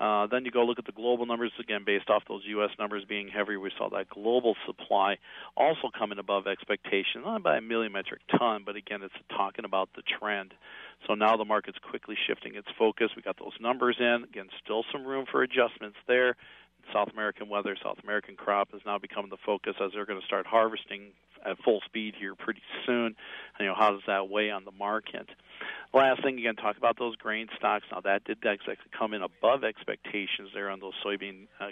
[0.00, 2.70] Uh, then you go look at the global numbers again, based off those U.S.
[2.78, 3.56] numbers being heavy.
[3.56, 5.18] We saw that global supply
[5.56, 9.90] also coming above expectation, not by a million metric ton, but again, it's talking about
[9.94, 10.54] the trend.
[11.06, 13.10] So now the market's quickly shifting its focus.
[13.16, 14.24] We got those numbers in.
[14.28, 16.36] Again, still some room for adjustments there.
[16.92, 20.26] South American weather, South American crop is now becoming the focus as they're going to
[20.26, 21.12] start harvesting
[21.44, 23.14] at full speed here pretty soon.
[23.58, 25.28] You know, how does that weigh on the market?
[25.92, 27.84] Last thing, again, talk about those grain stocks.
[27.92, 28.38] Now, that did
[28.96, 31.70] come in above expectations there on those soybean uh,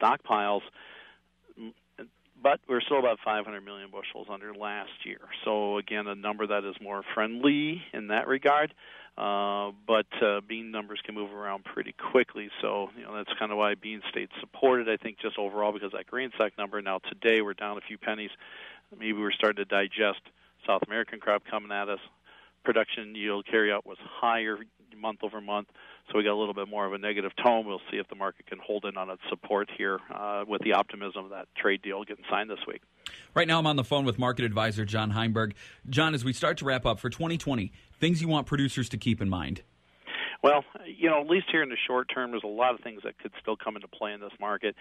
[0.00, 0.62] stockpiles,
[2.42, 5.20] but we're still about 500 million bushels under last year.
[5.44, 8.74] So, again, a number that is more friendly in that regard.
[9.18, 13.52] Uh, but uh, bean numbers can move around pretty quickly, so you know that's kind
[13.52, 14.88] of why bean stayed supported.
[14.88, 17.98] I think just overall because that grain stock number now today we're down a few
[17.98, 18.30] pennies
[18.98, 20.20] maybe we're starting to digest
[20.66, 22.00] South American crop coming at us.
[22.64, 24.58] Production yield carryout was higher
[24.96, 25.68] month over month,
[26.10, 27.66] so we got a little bit more of a negative tone.
[27.66, 30.72] We'll see if the market can hold in on its support here uh, with the
[30.72, 32.82] optimism of that trade deal getting signed this week.
[33.34, 35.54] Right now, I'm on the phone with market advisor John Heinberg.
[35.88, 39.20] John, as we start to wrap up for 2020, things you want producers to keep
[39.20, 39.62] in mind.
[40.42, 43.02] Well, you know, at least here in the short term, there's a lot of things
[43.04, 44.74] that could still come into play in this market.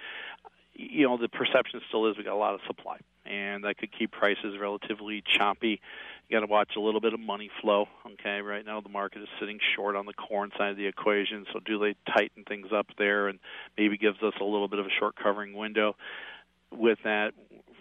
[0.81, 3.91] You know, the perception still is we got a lot of supply, and that could
[3.91, 5.81] keep prices relatively choppy.
[6.29, 7.87] You got to watch a little bit of money flow.
[8.13, 11.45] Okay, right now the market is sitting short on the corn side of the equation,
[11.51, 13.39] so do they tighten things up there and
[13.77, 15.97] maybe gives us a little bit of a short covering window?
[16.71, 17.33] With that,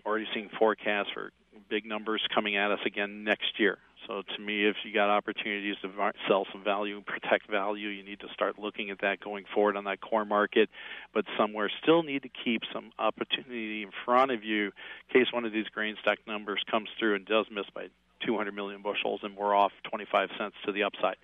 [0.05, 1.31] already seeing forecasts for
[1.69, 3.79] big numbers coming at us again next year.
[4.07, 5.91] So to me, if you got opportunities to
[6.27, 9.85] sell some value, protect value, you need to start looking at that going forward on
[9.85, 10.71] that core market.
[11.13, 15.45] But somewhere still need to keep some opportunity in front of you in case one
[15.45, 17.89] of these grain stock numbers comes through and does miss by
[18.25, 21.17] 200 million bushels and we're off 25 cents to the upside.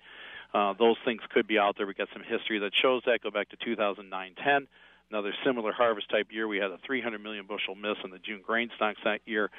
[0.53, 1.87] Uh, those things could be out there.
[1.87, 3.21] We got some history that shows that.
[3.21, 4.67] Go back to 2009-10
[5.09, 6.47] another similar harvest type year.
[6.47, 9.49] We had a 300 million bushel miss in the June grain stocks that year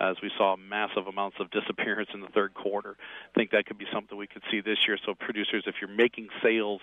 [0.00, 2.96] as we saw massive amounts of disappearance in the third quarter.
[2.98, 4.98] I think that could be something we could see this year.
[5.04, 6.80] So producers, if you're making sales,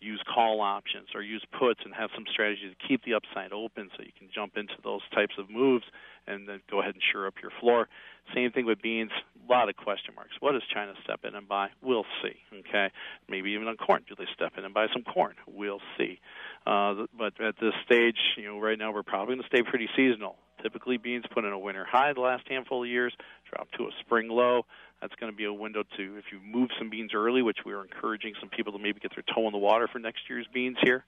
[0.00, 3.90] use call options or use puts and have some strategy to keep the upside open
[3.96, 5.84] so you can jump into those types of moves
[6.26, 7.88] and then go ahead and shore up your floor.
[8.34, 9.10] Same thing with beans.
[9.48, 10.32] A lot of question marks.
[10.40, 11.68] What does China step in and buy?
[11.82, 12.36] We'll see.
[12.60, 12.90] Okay,
[13.28, 14.04] maybe even on corn.
[14.08, 15.34] Do they step in and buy some corn?
[15.46, 16.20] We'll see.
[16.66, 19.88] Uh, but at this stage, you know, right now we're probably going to stay pretty
[19.96, 20.36] seasonal.
[20.62, 23.14] Typically, beans put in a winter high the last handful of years,
[23.50, 24.66] drop to a spring low.
[25.00, 27.72] That's going to be a window to if you move some beans early, which we
[27.72, 30.46] are encouraging some people to maybe get their toe in the water for next year's
[30.52, 31.04] beans here.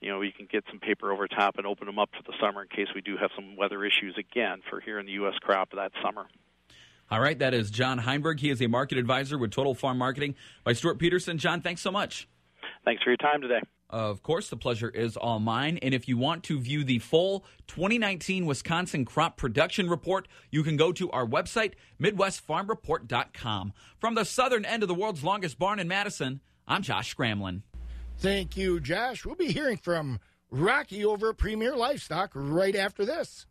[0.00, 2.36] You know, you can get some paper over top and open them up for the
[2.40, 5.34] summer in case we do have some weather issues again for here in the U.S.
[5.40, 6.26] crop that summer.
[7.10, 8.40] All right, that is John Heinberg.
[8.40, 11.38] He is a market advisor with Total Farm Marketing by Stewart Peterson.
[11.38, 12.28] John, thanks so much.
[12.84, 13.60] Thanks for your time today.
[13.90, 15.78] Of course, the pleasure is all mine.
[15.82, 20.76] And if you want to view the full 2019 Wisconsin Crop Production Report, you can
[20.76, 23.72] go to our website, MidwestFarmReport.com.
[23.98, 27.62] From the southern end of the world's longest barn in Madison, I'm Josh Scramlin.
[28.18, 29.26] Thank you, Josh.
[29.26, 33.46] We'll be hearing from Rocky over Premier Livestock right after this.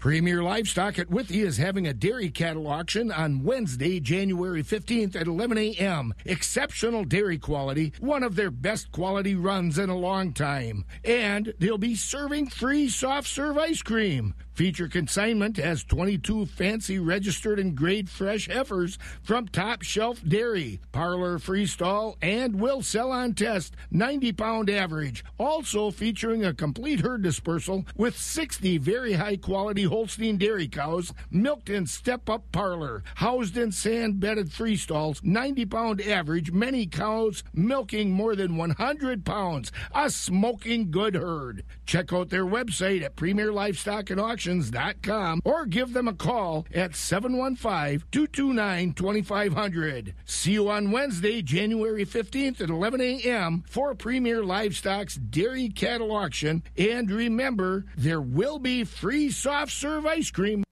[0.00, 5.26] Premier Livestock at Withee is having a dairy cattle auction on Wednesday, January 15th at
[5.26, 6.14] 11 a.m.
[6.24, 10.86] Exceptional dairy quality, one of their best quality runs in a long time.
[11.04, 14.32] And they'll be serving free soft serve ice cream.
[14.60, 21.38] Feature consignment has 22 fancy registered and grade fresh heifers from Top Shelf Dairy, Parlor
[21.38, 25.24] Freestall, and will sell on test 90 pound average.
[25.38, 31.70] Also featuring a complete herd dispersal with 60 very high quality Holstein dairy cows milked
[31.70, 38.10] in step up parlor, housed in sand bedded freestalls, 90 pound average, many cows milking
[38.10, 39.72] more than 100 pounds.
[39.94, 41.64] A smoking good herd.
[41.86, 46.66] Check out their website at Premier Livestock and Auction auctions.com or give them a call
[46.74, 50.14] at 715 229 2500.
[50.24, 53.64] See you on Wednesday, January 15th at 11 a.m.
[53.68, 56.62] for Premier Livestock's Dairy Cattle Auction.
[56.76, 60.64] And remember, there will be free soft serve ice cream.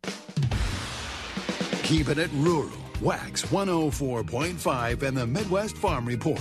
[1.83, 2.71] Keeping it rural.
[3.01, 6.41] WAXX 104.5 and the Midwest Farm Report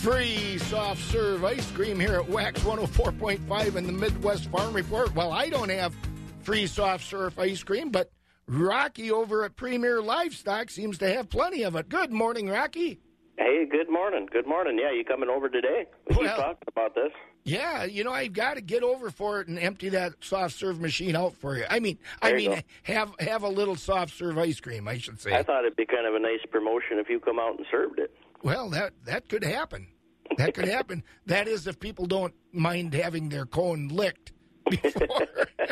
[0.00, 5.14] free soft serve ice cream here at WAXX 104.5 in the Midwest Farm Report.
[5.14, 5.94] Well, I don't have
[6.40, 8.10] free soft serve ice cream, but
[8.46, 11.90] Rocky over at Premier Livestock seems to have plenty of it.
[11.90, 12.98] Good morning, Rocky.
[13.36, 14.26] Hey, good morning.
[14.32, 14.78] Good morning.
[14.80, 15.84] Yeah, you coming over today?
[16.08, 17.12] We well, talking about this.
[17.44, 20.80] Yeah, you know, I've got to get over for it and empty that soft serve
[20.80, 21.64] machine out for you.
[21.68, 22.60] I mean, there I mean, go.
[22.84, 25.34] have have a little soft serve ice cream, I should say.
[25.34, 27.98] I thought it'd be kind of a nice promotion if you come out and served
[27.98, 28.10] it.
[28.42, 29.88] Well, that that could happen.
[30.36, 31.02] That could happen.
[31.26, 34.32] that is, if people don't mind having their cone licked
[34.70, 35.26] before.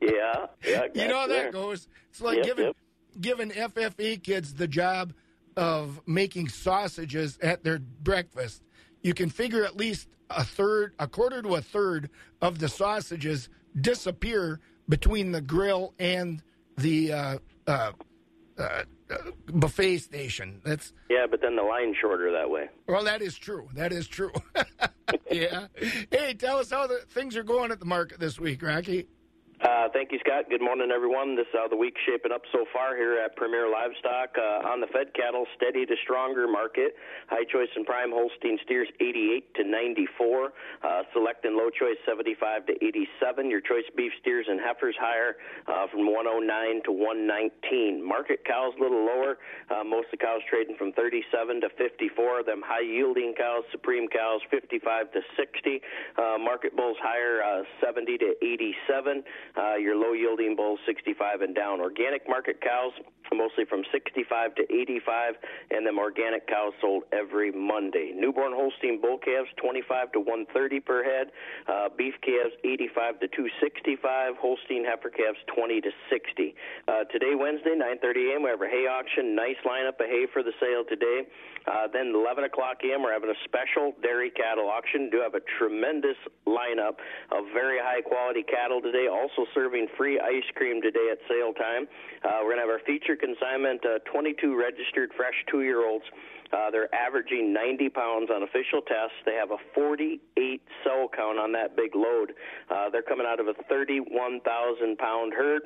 [0.00, 0.86] yeah, yeah.
[0.94, 1.88] You know how that goes.
[2.10, 2.76] It's like yep, giving yep.
[3.20, 5.12] giving FFA kids the job
[5.56, 8.62] of making sausages at their breakfast.
[9.02, 12.10] You can figure at least a third, a quarter to a third
[12.42, 13.48] of the sausages
[13.80, 16.42] disappear between the grill and
[16.76, 17.92] the uh, uh,
[18.58, 18.82] uh,
[19.46, 20.60] buffet station.
[20.64, 22.68] That's yeah, but then the line's shorter that way.
[22.88, 23.68] Well, that is true.
[23.74, 24.32] That is true.
[25.30, 25.66] yeah.
[26.10, 29.06] Hey, tell us how the things are going at the market this week, Rocky.
[29.56, 30.44] Uh, thank you, Scott.
[30.50, 31.34] Good morning, everyone.
[31.34, 34.36] This is how the week's shaping up so far here at Premier Livestock.
[34.36, 36.92] Uh, on the fed cattle, steady to stronger market.
[37.32, 40.52] High choice and prime Holstein steers 88 to 94.
[40.84, 43.48] Uh, select and low choice 75 to 87.
[43.48, 46.44] Your choice beef steers and heifers higher uh, from 109
[46.84, 48.04] to 119.
[48.04, 49.40] Market cows a little lower.
[49.72, 52.44] Uh, most of the cows trading from 37 to 54.
[52.44, 55.80] Them high yielding cows, supreme cows 55 to 60.
[56.20, 59.24] Uh, market bulls higher uh, 70 to 87.
[59.56, 61.80] Uh, your low yielding bulls 65 and down.
[61.80, 62.92] Organic market cows
[63.34, 65.34] mostly from 65 to 85,
[65.70, 68.12] and them organic cows sold every Monday.
[68.14, 71.32] Newborn Holstein bull calves 25 to 130 per head.
[71.66, 74.36] Uh, beef calves 85 to 265.
[74.36, 76.54] Holstein heifer calves 20 to 60.
[76.86, 78.42] Uh, today, Wednesday, 9:30 a.m.
[78.44, 79.34] We have a hay auction.
[79.34, 81.26] Nice lineup of hay for the sale today.
[81.66, 83.02] Uh, then 11 o'clock a.m.
[83.02, 85.10] We're having a special dairy cattle auction.
[85.10, 87.02] Do have a tremendous lineup
[87.32, 89.08] of very high quality cattle today.
[89.10, 91.88] Also serving free ice cream today at sale time.
[92.24, 93.84] Uh, we're gonna have our feature consignment.
[93.84, 96.04] Uh, 22 registered fresh two-year-olds.
[96.52, 99.16] Uh, they're averaging 90 pounds on official tests.
[99.24, 102.34] They have a 48 cell count on that big load.
[102.70, 105.62] Uh, they're coming out of a 31,000 pound herd.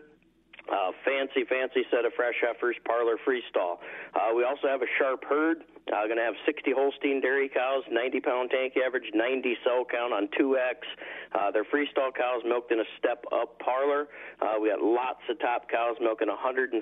[0.68, 3.78] Uh, fancy, fancy set of fresh heifers, parlor freestall.
[4.14, 5.64] Uh, we also have a sharp herd.
[5.88, 10.12] Uh, going to have 60 Holstein dairy cows, 90 pound tank average, 90 cell count
[10.12, 10.86] on 2X.
[11.34, 14.06] Uh, they're freestall cows milked in a step up parlor.
[14.40, 16.78] Uh, we got lots of top cows milking 130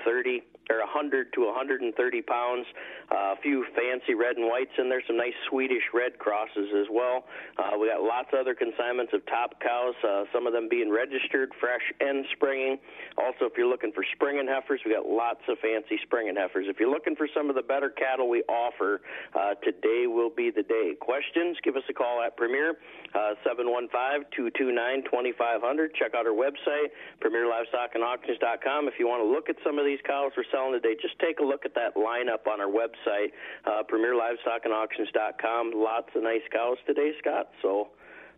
[0.69, 2.67] or 100 to 130 pounds.
[3.11, 6.87] Uh, a few fancy red and whites in there, some nice Swedish red crosses as
[6.93, 7.25] well.
[7.57, 10.91] Uh, we got lots of other consignments of top cows, uh, some of them being
[10.91, 12.77] registered, fresh and springing.
[13.17, 16.67] Also, if you're looking for springing heifers, we got lots of fancy springing heifers.
[16.69, 19.01] If you're looking for some of the better cattle we offer,
[19.35, 20.95] uh, today will be the day.
[20.99, 21.59] Questions?
[21.63, 22.79] Give us a call at Premier,
[23.15, 25.95] uh, 715-229-2500.
[25.95, 26.91] Check out our website,
[27.21, 28.89] PremierLivestockAndAuctions.com.
[28.89, 31.39] If you want to look at some of these cows we're selling today, just take
[31.41, 33.33] a look at that lineup on our website,
[33.67, 35.73] uh, PremierLivestockAndAuctions.com.
[35.75, 37.49] Lots of nice cows today, Scott.
[37.63, 37.89] So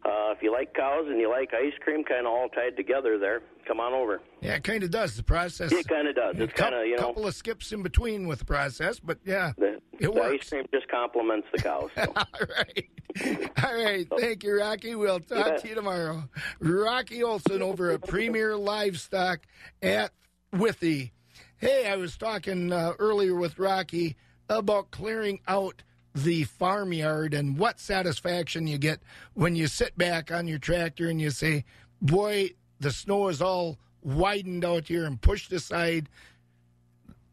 [0.05, 3.19] uh, if you like cows and you like ice cream, kind of all tied together
[3.19, 4.21] there, come on over.
[4.41, 5.17] Yeah, it kind of does.
[5.17, 5.73] The process.
[5.73, 6.37] It kind of does.
[6.39, 7.03] It's kind of you know.
[7.03, 10.45] A couple of skips in between with the process, but yeah, the, it the works.
[10.45, 11.91] ice cream just complements the cows.
[11.95, 12.13] So.
[12.17, 12.25] All
[12.57, 13.55] right.
[13.63, 14.07] All right.
[14.19, 14.95] Thank you, Rocky.
[14.95, 16.29] We'll talk to you tomorrow.
[16.61, 19.41] Rocky Olson over at Premier Livestock
[19.83, 20.13] at
[20.53, 21.13] Withee.
[21.59, 24.17] Hey, I was talking uh, earlier with Rocky
[24.49, 25.83] about clearing out
[26.15, 29.01] the farmyard and what satisfaction you get
[29.35, 31.65] when you sit back on your tractor and you say,
[32.03, 32.51] Boy,
[32.81, 36.09] the snow is all widened out here and pushed aside.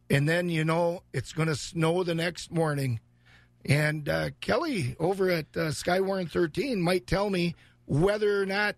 [0.10, 3.00] And then you know it's going to snow the next morning.
[3.66, 7.56] And uh, Kelly over at uh, Skywarn 13 might tell me
[7.86, 8.76] whether or not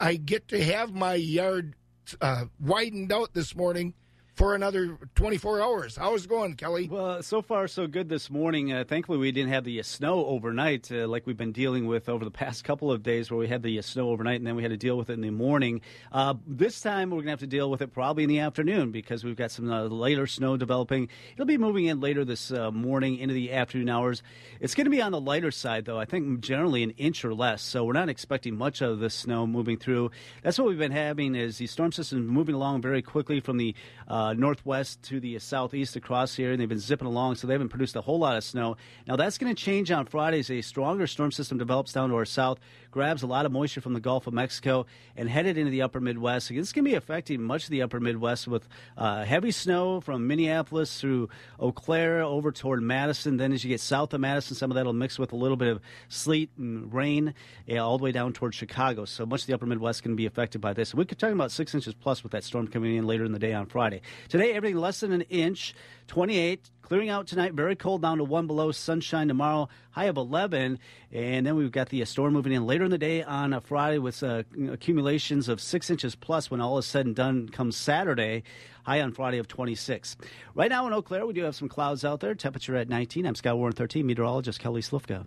[0.00, 1.74] I get to have my yard
[2.20, 3.94] uh, widened out this morning
[4.34, 5.96] for another 24 hours.
[5.96, 6.88] How's it going, Kelly?
[6.90, 8.72] Well, so far so good this morning.
[8.72, 12.08] Uh, thankfully, we didn't have the uh, snow overnight uh, like we've been dealing with
[12.08, 14.56] over the past couple of days, where we had the uh, snow overnight and then
[14.56, 15.80] we had to deal with it in the morning.
[16.10, 18.90] Uh, this time, we're going to have to deal with it probably in the afternoon
[18.90, 21.08] because we've got some uh, later snow developing.
[21.34, 24.22] It'll be moving in later this morning into the afternoon hours.
[24.60, 25.98] It's going to be on the lighter side, though.
[25.98, 29.46] I think generally an inch or less, so we're not expecting much of the snow
[29.46, 30.10] moving through.
[30.42, 33.74] That's what we've been having is the storm system moving along very quickly from the
[34.08, 37.68] uh, northwest to the southeast across here, and they've been zipping along, so they haven't
[37.68, 38.76] produced a whole lot of snow.
[39.06, 42.16] Now, that's going to change on Friday as a stronger storm system develops down to
[42.16, 42.58] our south,
[42.90, 44.86] grabs a lot of moisture from the Gulf of Mexico,
[45.16, 46.50] and headed into the upper Midwest.
[46.50, 50.26] Is going to be affecting much of the upper Midwest with uh, heavy snow from
[50.26, 51.28] Minneapolis through
[51.58, 53.36] Eau Claire over toward Madison.
[53.36, 55.56] Then, as you get south of Madison, some of that will mix with a little
[55.56, 57.34] bit of sleet and rain
[57.66, 59.04] yeah, all the way down towards Chicago.
[59.04, 60.94] So much of the upper Midwest can be affected by this.
[60.94, 63.38] We could talk about six inches plus with that storm coming in later in the
[63.38, 63.93] day on Friday.
[64.28, 65.74] Today, everything less than an inch,
[66.08, 66.70] 28.
[66.82, 68.70] Clearing out tonight, very cold down to one below.
[68.70, 70.78] Sunshine tomorrow, high of 11.
[71.12, 73.62] And then we've got the uh, storm moving in later in the day on a
[73.62, 77.76] Friday with uh, accumulations of six inches plus when all is said and done comes
[77.76, 78.42] Saturday.
[78.84, 80.18] High on Friday of 26.
[80.54, 82.34] Right now in Eau Claire, we do have some clouds out there.
[82.34, 83.24] Temperature at 19.
[83.24, 85.24] I'm Skywarn 13, meteorologist Kelly Slifka.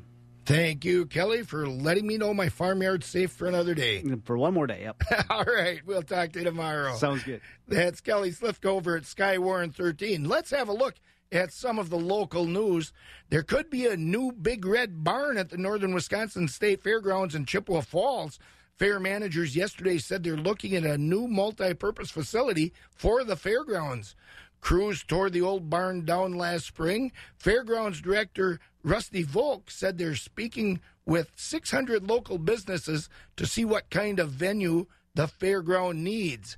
[0.47, 4.01] Thank you, Kelly, for letting me know my farmyard's safe for another day.
[4.23, 5.01] For one more day, yep.
[5.29, 6.95] All right, we'll talk to you tomorrow.
[6.95, 7.41] Sounds good.
[7.67, 10.23] That's Kelly Slifka over at Skywarn 13.
[10.23, 10.95] Let's have a look
[11.33, 12.93] at some of the local news.
[13.29, 17.45] There could be a new big red barn at the Northern Wisconsin State Fairgrounds in
[17.45, 18.39] Chippewa Falls.
[18.77, 24.15] Fair managers yesterday said they're looking at a new multi purpose facility for the fairgrounds.
[24.61, 27.11] Crews tore the old barn down last spring.
[27.37, 34.19] Fairgrounds director Rusty Volk said they're speaking with 600 local businesses to see what kind
[34.19, 36.57] of venue the fairground needs.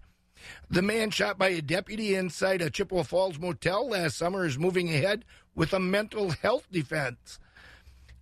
[0.70, 4.90] The man shot by a deputy inside a Chippewa Falls motel last summer is moving
[4.90, 7.40] ahead with a mental health defense.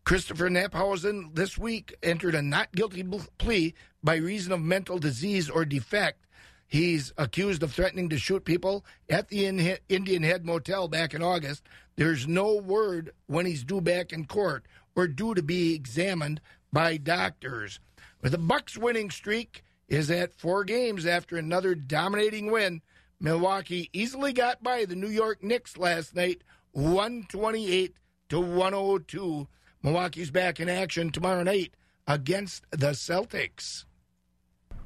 [0.04, 3.04] Christopher Knaphausen this week entered a not guilty
[3.38, 6.26] plea by reason of mental disease or defect.
[6.68, 11.64] He's accused of threatening to shoot people at the Indian Head Motel back in August.
[11.96, 16.42] There's no word when he's due back in court or due to be examined
[16.74, 17.80] by doctors.
[18.22, 22.82] With the Bucks winning streak is at four games after another dominating win.
[23.20, 26.44] Milwaukee easily got by the New York Knicks last night,
[26.74, 27.96] 128
[28.30, 29.48] to 102.
[29.82, 31.74] Milwaukee's back in action tomorrow night
[32.06, 33.86] against the Celtics.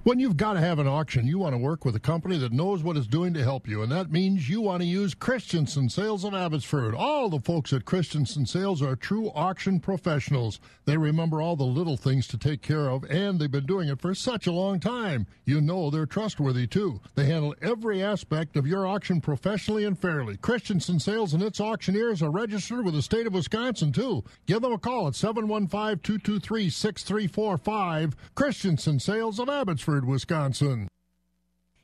[0.03, 2.51] When you've got to have an auction, you want to work with a company that
[2.51, 5.91] knows what it's doing to help you, and that means you want to use Christensen
[5.91, 6.95] Sales of Abbotsford.
[6.95, 10.59] All the folks at Christensen Sales are true auction professionals.
[10.85, 14.01] They remember all the little things to take care of, and they've been doing it
[14.01, 15.27] for such a long time.
[15.45, 16.99] You know they're trustworthy too.
[17.13, 20.35] They handle every aspect of your auction professionally and fairly.
[20.37, 24.23] Christensen Sales and its auctioneers are registered with the state of Wisconsin too.
[24.47, 28.13] Give them a call at 715-223-6345.
[28.33, 29.90] Christensen Sales of Abbotsford.
[29.99, 30.87] Wisconsin.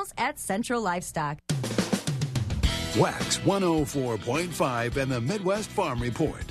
[0.00, 1.38] professionals at Central Livestock.
[2.94, 6.44] WAXX 104.5 and the Midwest Farm Report.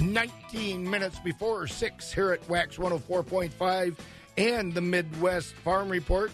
[0.00, 3.96] 19 minutes before 6 here at WAXX 104.5
[4.36, 6.30] and the Midwest Farm Report.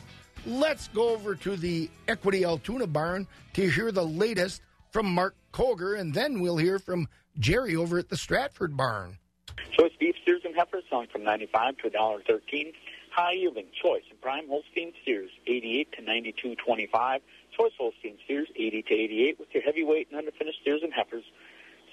[0.46, 5.98] Let's go over to the Equity Altoona barn to hear the latest from Mark Koger,
[5.98, 7.08] and then we'll hear from
[7.38, 9.18] Jerry over at the Stratford barn.
[9.72, 12.72] Choice beef steers and heifers selling from 95 to $1.13
[13.14, 17.20] high yielding choice and prime Holstein steers 88 to 92.25.
[17.56, 21.24] Choice Holstein steers 80 to 88 with your heavyweight and underfinished steers and heifers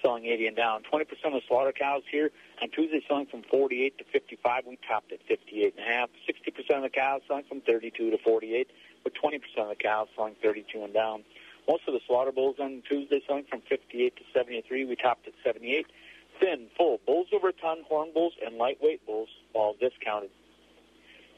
[0.02, 0.82] selling 80 and down.
[0.92, 1.06] 20%
[1.36, 4.64] of slaughter cows here on Tuesday selling from 48 to 55.
[4.66, 6.10] We topped at 58 and a half.
[6.28, 8.68] 60% of the cows selling from 32 to 48,
[9.04, 11.24] with 20% of the cows selling 32 and down.
[11.70, 14.86] Most of the slaughter bulls on Tuesday selling from 58 to 73.
[14.86, 15.86] We topped at 78.
[16.40, 20.32] Thin, full bulls over a ton, horn bulls, and lightweight bulls all discounted.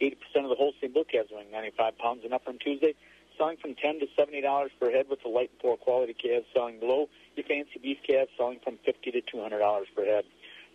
[0.04, 2.94] 80% of the Holstein bull calves weighing 95 pounds and up on Tuesday,
[3.38, 6.80] selling from 10 to $70 per head with the light and poor quality calves selling
[6.80, 7.08] below.
[7.36, 10.26] Your fancy beef calves selling from 50 to $200 per head.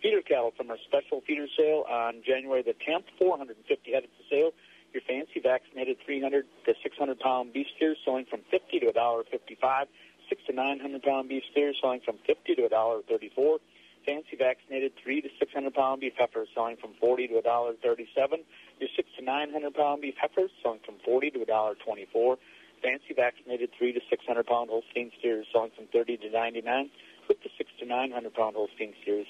[0.01, 4.51] Feeder cattle from our special feeder sale on January the 10th, 450 headed for sale.
[4.93, 9.85] Your fancy vaccinated 300 to 600 pound beef steers selling from 50 to $1.55.
[10.29, 13.59] 6 to 900 pound beef steers selling from 50 to $1.34.
[14.05, 18.43] Fancy vaccinated 3 to 600 pound beef heifers selling from 40 to $1.37.
[18.79, 22.37] Your six to nine hundred pound beef heifers selling from forty to a dollar twenty-four.
[22.81, 26.89] Fancy vaccinated three to six hundred pound Holstein steers selling from thirty to ninety-nine.
[27.27, 29.27] With the six to nine hundred pound Holstein steers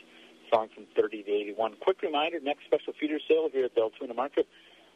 [0.54, 1.74] selling from thirty to eighty-one.
[1.82, 4.48] Quick reminder: next special feeder sale here at the Altoona Market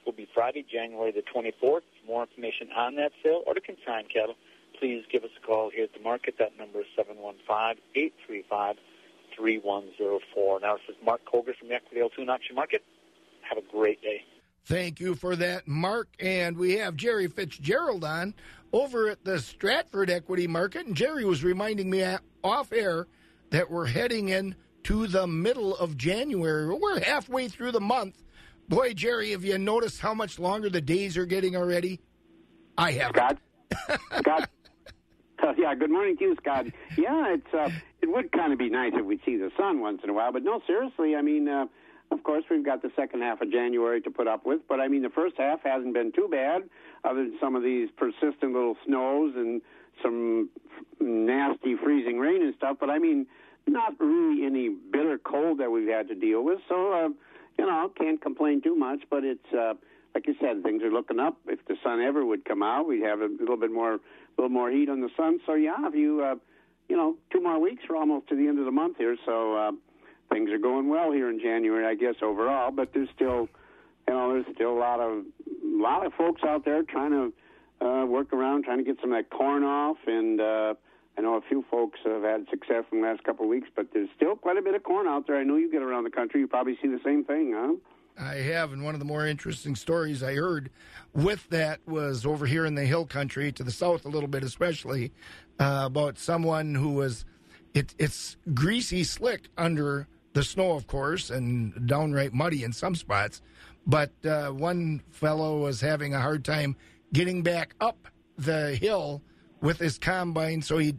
[0.06, 1.84] will be Friday, January the twenty-fourth.
[2.01, 4.36] For more information on that sale or to consign cattle,
[4.80, 6.36] please give us a call here at the market.
[6.38, 8.76] That number is seven one five eight three five
[9.36, 10.60] three one zero four.
[10.60, 12.84] Now this is Mark Koger from the Equity Altoona Auction Market.
[13.49, 14.24] Have a great day.
[14.66, 16.07] Thank you for that, Mark.
[16.20, 18.34] And we have Jerry Fitzgerald on
[18.72, 20.86] over at the Stratford Equity Market.
[20.88, 22.03] And Jerry was reminding me
[22.43, 23.07] off air
[23.49, 26.74] that we're heading in to the middle of January.
[26.74, 28.24] We're halfway through the month.
[28.70, 31.99] Boy, Jerry, have you noticed how much longer the days are getting already?
[32.78, 33.11] I have.
[33.16, 33.38] Scott.
[34.20, 34.49] Scott.
[35.41, 36.66] Uh, yeah, good morning to you, Scott.
[36.97, 37.70] Yeah, it's uh,
[38.01, 40.32] it would kind of be nice if we'd see the sun once in a while,
[40.32, 41.66] but no, seriously, I mean, uh,
[42.14, 44.88] of course, we've got the second half of January to put up with, but I
[44.88, 46.61] mean, the first half hasn't been too bad,
[47.03, 49.61] other than some of these persistent little snows and
[50.01, 50.49] some
[50.99, 52.78] nasty freezing rain and stuff.
[52.80, 53.26] But I mean,
[53.68, 56.59] not really any bitter cold that we've had to deal with.
[56.70, 57.09] So, uh,
[57.57, 59.03] you know, can't complain too much.
[59.09, 59.74] But it's uh,
[60.14, 61.38] like you said, things are looking up.
[61.47, 63.99] If the sun ever would come out, we'd have a little bit more, a
[64.38, 65.39] little more heat on the sun.
[65.45, 66.36] So yeah, if you, uh,
[66.89, 69.18] you know, two more weeks, we're almost to the end of the month here.
[69.26, 69.55] So.
[69.57, 69.72] Uh,
[70.34, 72.71] things are going well here in January, I guess overall.
[72.71, 73.47] But there's still,
[74.07, 77.86] you know, there's still a lot of a lot of folks out there trying to
[77.86, 80.73] uh, work around, trying to get some of that corn off, and uh,
[81.17, 83.69] I know a few folks have had success in the last couple of weeks.
[83.75, 85.38] But there's still quite a bit of corn out there.
[85.38, 87.75] I know you get around the country, you probably see the same thing, huh?
[88.15, 90.69] I have, and one of the more interesting stories I heard
[91.13, 94.43] with that was over here in the hill country, to the south a little bit,
[94.43, 95.11] especially
[95.59, 97.25] uh, about someone who was.
[97.73, 103.41] It, it's greasy slick under the snow, of course, and downright muddy in some spots.
[103.86, 106.75] But uh, one fellow was having a hard time
[107.11, 108.07] getting back up
[108.38, 109.21] the hill
[109.61, 110.95] with his combine, so he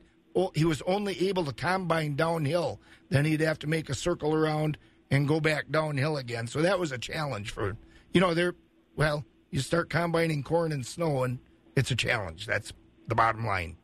[0.55, 2.81] he was only able to combine downhill.
[3.09, 4.79] Then he'd have to make a circle around
[5.11, 6.47] and go back downhill again.
[6.47, 7.77] So that was a challenge for
[8.13, 8.55] you know there.
[8.97, 11.39] Well, you start combining corn and snow, and
[11.77, 12.47] it's a challenge.
[12.47, 12.73] That's
[13.09, 13.77] the bottom line.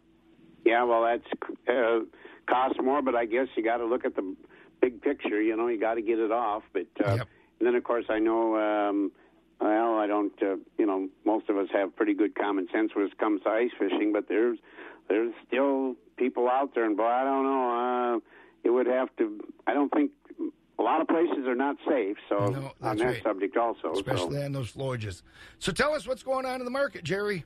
[0.65, 2.01] Yeah, well, that's uh,
[2.49, 4.37] costs more, but I guess you got to look at the
[4.81, 5.41] big picture.
[5.41, 6.63] You know, you got to get it off.
[6.73, 7.29] But uh, Yep.
[7.61, 8.57] and then, of course, I know.
[8.57, 9.13] Um,
[9.61, 10.33] well, I don't.
[10.43, 13.51] Uh, you know, most of us have pretty good common sense when it comes to
[13.51, 14.59] ice fishing, but there's
[15.09, 18.15] there's still people out there, and boy, I don't know.
[18.17, 18.21] Uh,
[18.65, 19.41] it would have to.
[19.67, 20.11] I don't think
[20.79, 22.17] a lot of places are not safe.
[22.29, 23.23] So No, on that's that right.
[23.23, 23.93] subject also.
[23.93, 24.45] especially so.
[24.45, 25.23] on those flowages.
[25.59, 27.45] So tell us what's going on in the market, Jerry.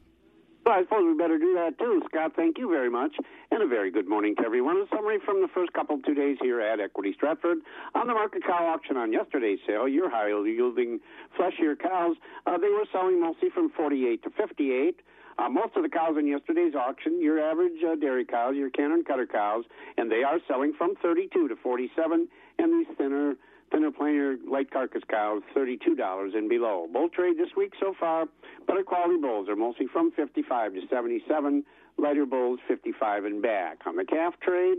[0.64, 2.32] Well, I suppose we better do that too, Scott.
[2.36, 3.14] Thank you very much,
[3.50, 4.78] and a very good morning to everyone.
[4.78, 7.58] A summary from the first couple of two days here at Equity Stratford
[7.94, 9.86] on the market cow auction on yesterday's sale.
[9.86, 11.00] Your high yielding
[11.36, 15.00] fleshier cows, uh, they were selling mostly from 48 to 58.
[15.36, 18.94] Uh, most of the cows in yesterday's auction, your average uh, dairy cows, your canner
[18.94, 19.64] and cutter cows,
[19.98, 22.26] and they are selling from 32 to 47,
[22.58, 23.34] and these thinner
[23.70, 26.88] thinner plainer light carcass cows $32 and below.
[26.92, 28.26] Bull trade this week so far,
[28.66, 31.64] better quality bulls are mostly from 55 to 77,
[31.98, 33.78] lighter bulls 55 and back.
[33.86, 34.78] On the calf trade,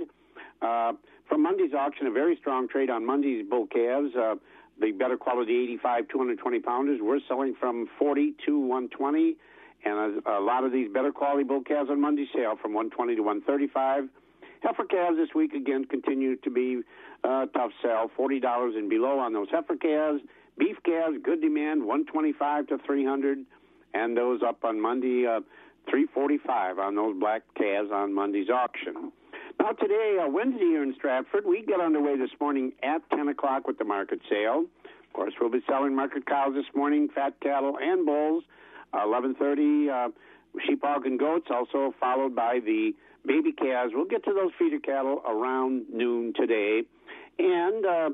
[0.62, 0.94] uh,
[1.28, 4.16] from Monday's auction, a very strong trade on Monday's bull calves.
[4.16, 4.36] Uh,
[4.80, 9.38] the better quality 85 220 pounders we're selling from 40 to 120
[9.86, 13.16] and a, a lot of these better quality bull calves on Monday sale from 120
[13.16, 14.10] to 135
[14.64, 16.82] Heifer calves this week again continue to be
[17.28, 20.22] uh, tough sell, forty dollars and below on those heifer calves.
[20.58, 23.40] Beef calves, good demand, one twenty-five to three hundred,
[23.94, 25.42] and those up on Monday, uh,
[25.90, 29.12] three forty-five on those black calves on Monday's auction.
[29.60, 33.68] Now today, uh, Wednesday here in Stratford, we get underway this morning at ten o'clock
[33.68, 34.66] with the market sale.
[34.86, 38.44] Of course, we'll be selling market cows this morning, fat cattle and bulls.
[38.94, 40.10] Eleven thirty, uh,
[40.66, 41.48] sheep, hog, and goats.
[41.50, 42.94] Also followed by the
[43.26, 43.94] baby calves.
[43.94, 46.84] We'll get to those feeder cattle around noon today.
[47.38, 48.10] And uh,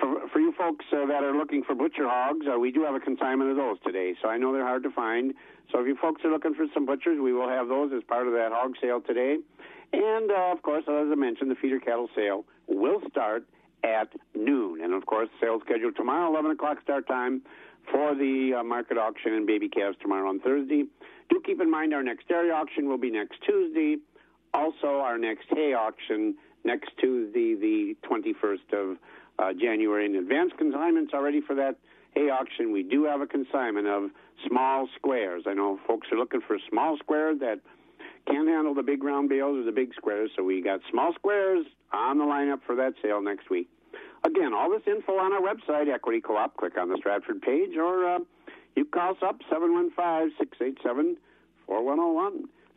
[0.00, 2.94] for, for you folks uh, that are looking for butcher hogs, uh, we do have
[2.94, 4.14] a consignment of those today.
[4.22, 5.34] So I know they're hard to find.
[5.72, 8.26] So if you folks are looking for some butchers, we will have those as part
[8.26, 9.36] of that hog sale today.
[9.92, 13.44] And uh, of course, as I mentioned, the feeder cattle sale will start
[13.84, 14.82] at noon.
[14.82, 17.42] And of course, sale scheduled tomorrow, 11 o'clock start time
[17.92, 20.84] for the uh, market auction and baby calves tomorrow on Thursday.
[21.28, 23.96] Do keep in mind our next dairy auction will be next Tuesday.
[24.54, 28.96] Also, our next hay auction next Tuesday, the 21st of
[29.38, 30.06] uh, January.
[30.06, 31.76] In advance consignments already for that
[32.14, 32.72] hay auction.
[32.72, 34.10] We do have a consignment of
[34.46, 35.44] small squares.
[35.46, 37.60] I know folks are looking for small squares that
[38.26, 41.66] can't handle the big round bales or the big squares, so we got small squares
[41.92, 43.68] on the lineup for that sale next week.
[44.24, 46.56] Again, all this info on our website, Equity Co-op.
[46.56, 48.20] Click on the Stratford page, or uh,
[48.74, 51.16] you call us up 715-687-4101.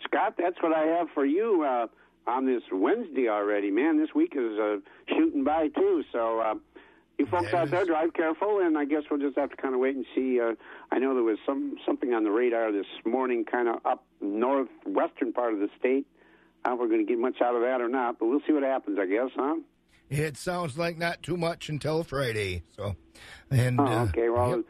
[0.04, 1.88] Scott, that's what I have for you uh,
[2.30, 3.72] on this Wednesday already.
[3.72, 4.78] Man, this week is uh,
[5.10, 6.04] shooting by too.
[6.12, 6.56] So uh,
[7.18, 9.80] you folks out there, drive careful, and I guess we'll just have to kind of
[9.80, 10.40] wait and see.
[10.40, 10.54] Uh,
[10.92, 15.34] I know there was some something on the radar this morning, kind of up northwestern
[15.34, 16.06] part of the state.
[16.66, 18.28] I don't know if we're going to get much out of that or not, but
[18.28, 18.98] we'll see what happens.
[19.00, 19.56] I guess, huh?
[20.10, 22.64] It sounds like not too much until Friday.
[22.78, 22.96] So,
[23.52, 24.30] and Oh, uh, okay.
[24.30, 24.66] Well, yep.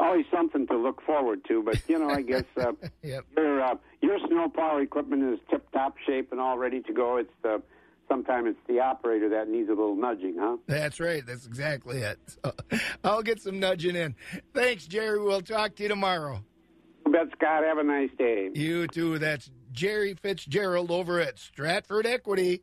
[0.00, 1.62] Always something to look forward to.
[1.62, 2.72] But you know, I guess uh,
[3.02, 3.24] Yep.
[3.36, 7.16] your uh, your snowplow equipment is tip top shape and all ready to go.
[7.16, 7.62] It's the
[8.08, 10.56] sometimes it's the operator that needs a little nudging, huh?
[10.66, 11.24] That's right.
[11.26, 12.18] That's exactly it.
[12.42, 12.52] So,
[13.04, 14.14] I'll get some nudging in.
[14.54, 15.20] Thanks, Jerry.
[15.22, 16.42] We'll talk to you tomorrow.
[17.06, 17.64] You bet, Scott.
[17.64, 18.50] Have a nice day.
[18.54, 19.18] You too.
[19.18, 22.62] That's Jerry Fitzgerald over at Stratford Equity.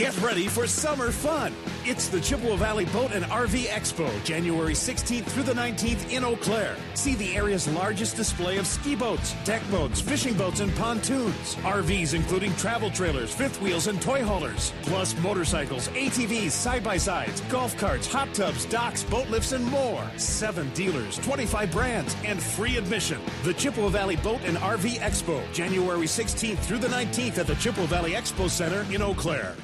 [0.00, 1.52] Get ready for summer fun.
[1.84, 6.36] It's the Chippewa Valley Boat and RV Expo, January 16th through the 19th in Eau
[6.36, 6.76] Claire.
[6.94, 11.54] See the area's largest display of ski boats, deck boats, fishing boats, and pontoons.
[11.56, 14.72] RVs including travel trailers, fifth wheels, and toy haulers.
[14.84, 20.10] Plus motorcycles, ATVs, side-by-sides, golf carts, hot tubs, docks, boat lifts, and more.
[20.16, 23.20] Seven dealers, 25 brands, and free admission.
[23.44, 27.86] The Chippewa Valley Boat and RV Expo, January 16th through the 19th at the Chippewa
[27.86, 29.54] Valley Expo Center in Eau Claire.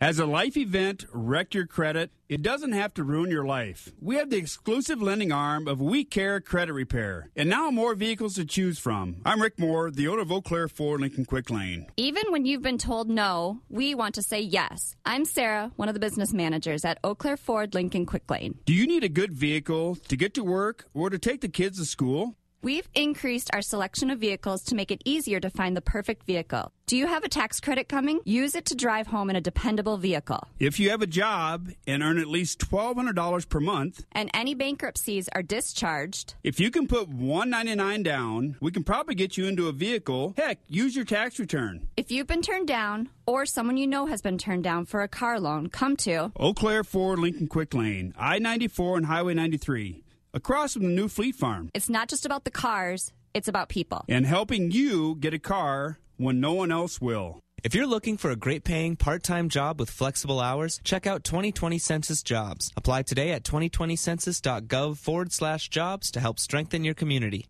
[0.00, 2.10] Has a life event wrecked your credit?
[2.26, 3.92] It doesn't have to ruin your life.
[4.00, 8.36] We have the exclusive lending arm of We Care Credit Repair, and now more vehicles
[8.36, 9.16] to choose from.
[9.26, 11.86] I'm Rick Moore, the owner of Eau Claire Ford Lincoln Quick Lane.
[11.98, 14.96] Even when you've been told no, we want to say yes.
[15.04, 18.58] I'm Sarah, one of the business managers at Eau Claire Ford Lincoln Quick Lane.
[18.64, 21.76] Do you need a good vehicle to get to work or to take the kids
[21.76, 22.36] to school?
[22.62, 26.72] We've increased our selection of vehicles to make it easier to find the perfect vehicle.
[26.84, 28.20] Do you have a tax credit coming?
[28.24, 30.46] Use it to drive home in a dependable vehicle.
[30.58, 35.26] If you have a job and earn at least $1,200 per month, And any bankruptcies
[35.34, 36.34] are discharged.
[36.44, 40.34] if you can put 199 down, we can probably get you into a vehicle.
[40.36, 41.88] Heck, use your tax return.
[41.96, 45.08] If you've been turned down, or someone you know has been turned down for a
[45.08, 50.02] car loan, come to Eau Claire Ford Lincoln Quick Lane, I 94 and Highway 93,
[50.34, 54.04] across from the new Fleet Farm, It's not just about the cars, it's about people.
[54.08, 57.40] and helping you get a car when no one else will.
[57.62, 61.24] If you're looking for a great paying part time job with flexible hours, check out
[61.24, 62.70] 2020 Census Jobs.
[62.76, 67.46] Apply today at 2020census.gov forward slash jobs to help strengthen your community.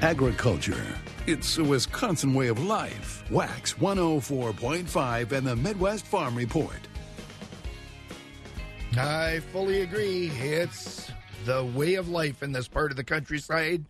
[0.00, 0.86] Agriculture.
[1.26, 3.24] It's a Wisconsin way of life.
[3.30, 6.80] WAXX 104.5 and the Midwest Farm Report.
[8.96, 10.28] I fully agree.
[10.28, 11.10] It's
[11.44, 13.84] the way of life in this part of the countryside.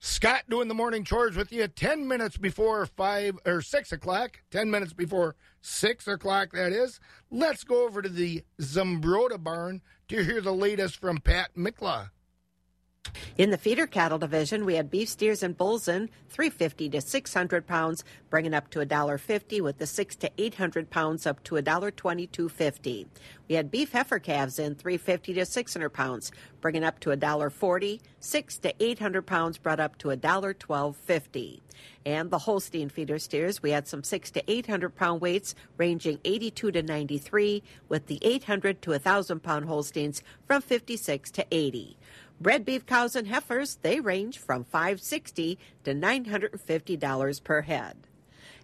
[0.00, 4.40] Scott doing the morning chores with you 10 minutes before 5 or 6 o'clock.
[4.50, 7.00] 10 minutes before 6 o'clock, that is.
[7.30, 12.10] Let's go over to the Zumbrota barn to hear the latest from Pat Mikla.
[13.36, 17.66] In the feeder cattle division, we had beef steers and bulls in 350 to 600
[17.66, 23.06] pounds, bringing up to $1.50 with the 6 to 800 pounds up to $1.2250.
[23.48, 26.30] We had beef heifer calves in 350 to 600 pounds,
[26.60, 31.60] bringing up to $1.40, 6 to 800 pounds brought up to $1.1250.
[32.06, 36.70] And the Holstein feeder steers, we had some 6 to 800 pound weights ranging 82
[36.70, 41.96] to 93, with the 800 to 1,000 pound Holsteins from 56 to 80.
[42.40, 47.96] Bred beef cows and heifers, they range from 560 to $950 per head.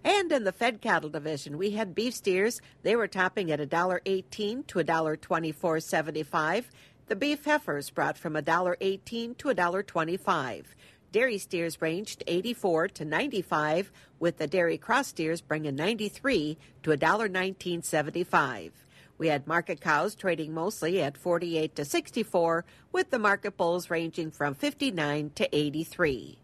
[0.03, 2.61] And in the fed cattle division, we had beef steers.
[2.83, 6.65] They were topping at $1.18 to $1.2475.
[7.07, 10.63] The beef heifers brought from $1.18 to $1.25.
[11.11, 18.71] Dairy steers ranged 84 to 95, with the dairy cross steers bringing 93 to $1.1975.
[19.21, 24.31] We had market cows trading mostly at 48 to 64, with the market bulls ranging
[24.31, 26.39] from 59 to 83.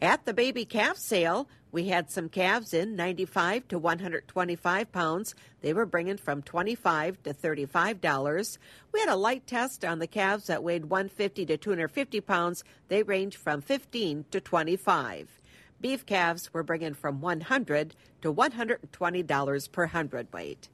[0.00, 5.34] At the baby calf sale, we had some calves in 95 to 125 pounds.
[5.62, 8.56] They were bringing from 25 to 35 dollars.
[8.92, 12.62] We had a light test on the calves that weighed 150 to 250 pounds.
[12.86, 15.40] They range from 15 to 25.
[15.80, 20.68] Beef calves were bringing from 100 to 120 dollars per hundredweight.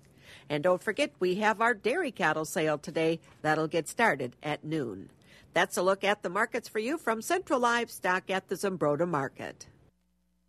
[0.50, 3.20] And don't forget, we have our dairy cattle sale today.
[3.42, 5.10] That'll get started at noon.
[5.54, 9.66] That's a look at the markets for you from Central Livestock at the Zumbrota Market.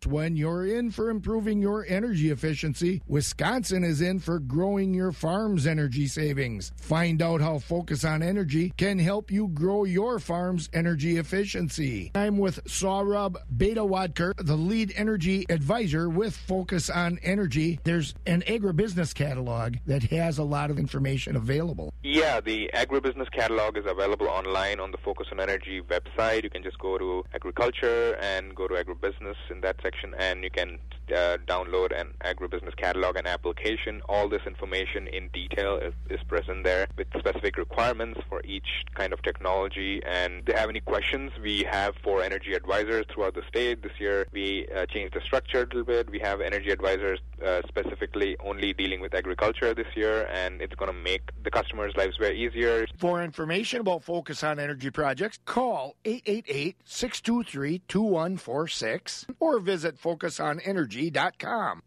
[0.06, 5.66] When you're in for improving your energy efficiency, Wisconsin is in for growing your farm's
[5.66, 6.72] energy savings.
[6.80, 12.12] Find out how Focus on Energy can help you grow your farm's energy efficiency.
[12.14, 17.78] I'm with Saurabh Betawadkar, the lead energy advisor with Focus on Energy.
[17.84, 21.92] There's an agribusiness catalog that has a lot of information available.
[22.02, 26.42] Yeah, the agribusiness catalog is available online on the Focus on Energy website.
[26.42, 30.50] You can just go to agriculture and go to agribusiness in that section, and you
[30.50, 30.78] can
[31.12, 34.00] uh, download an agribusiness catalog and application.
[34.08, 39.12] All this information in detail is, is present there with specific requirements for each kind
[39.12, 40.02] of technology.
[40.06, 43.82] And if they have any questions, we have four energy advisors throughout the state.
[43.82, 46.10] This year, we uh, changed the structure a little bit.
[46.10, 50.92] We have energy advisors uh, specifically only dealing with agriculture this year, and it's going
[50.92, 52.86] to make the customers' lives very easier.
[52.98, 61.82] For information about Focus on Energy projects, call 888 623 2146 or visit focusonenergy.com.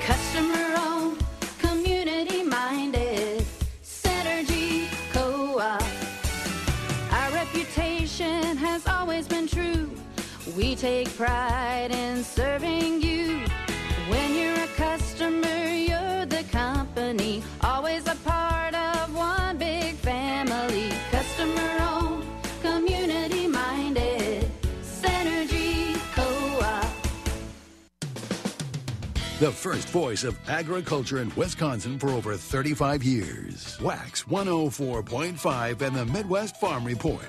[0.00, 1.24] Customer owned,
[1.58, 3.44] community minded,
[3.82, 5.82] Synergy Co op.
[7.12, 9.90] Our reputation has always been true.
[10.56, 13.31] We take pride in serving you.
[29.42, 33.76] The first voice of agriculture in Wisconsin for over 35 years.
[33.78, 37.26] WAXX 104.5 and the Midwest Farm Report.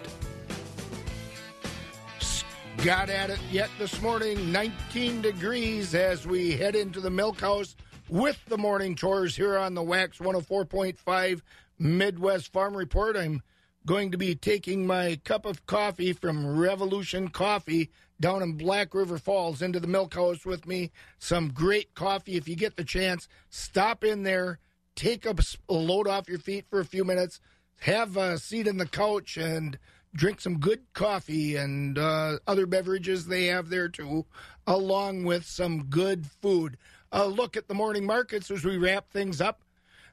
[2.83, 7.75] Got at it yet this morning, 19 degrees as we head into the milk house
[8.09, 11.41] with the morning chores here on the WAXX 104.5
[11.79, 13.17] Midwest Farm Report.
[13.17, 13.41] I'm
[13.87, 17.89] going to be taking my cup of coffee from Revolution Coffee
[18.23, 20.91] down in Black River Falls into the milk house with me.
[21.19, 22.37] Some great coffee.
[22.37, 24.59] If you get the chance, stop in there,
[24.95, 25.35] take a
[25.67, 27.41] load off your feet for a few minutes,
[27.81, 29.77] have a seat in the couch, and
[30.15, 34.25] drink some good coffee and uh, other beverages they have there too,
[34.65, 36.77] along with some good food.
[37.11, 39.63] A look at the morning markets as we wrap things up.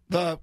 [0.09, 0.41] The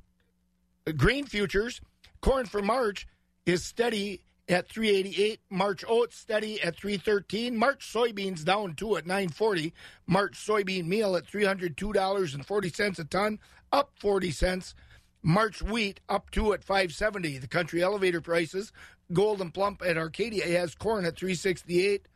[0.96, 1.82] grain futures,
[2.22, 3.08] corn for March
[3.46, 5.40] is steady at 388.
[5.50, 7.58] March oats steady at 313.
[7.58, 9.74] March soybeans down two at 940.
[10.08, 13.40] March soybean meal at $302.40 a ton,
[13.72, 14.76] up 40 cents.
[15.24, 17.38] March wheat up two at 570.
[17.40, 18.72] The country elevator prices,
[19.12, 22.08] Gold'n Plump at Arcadia has corn at 368.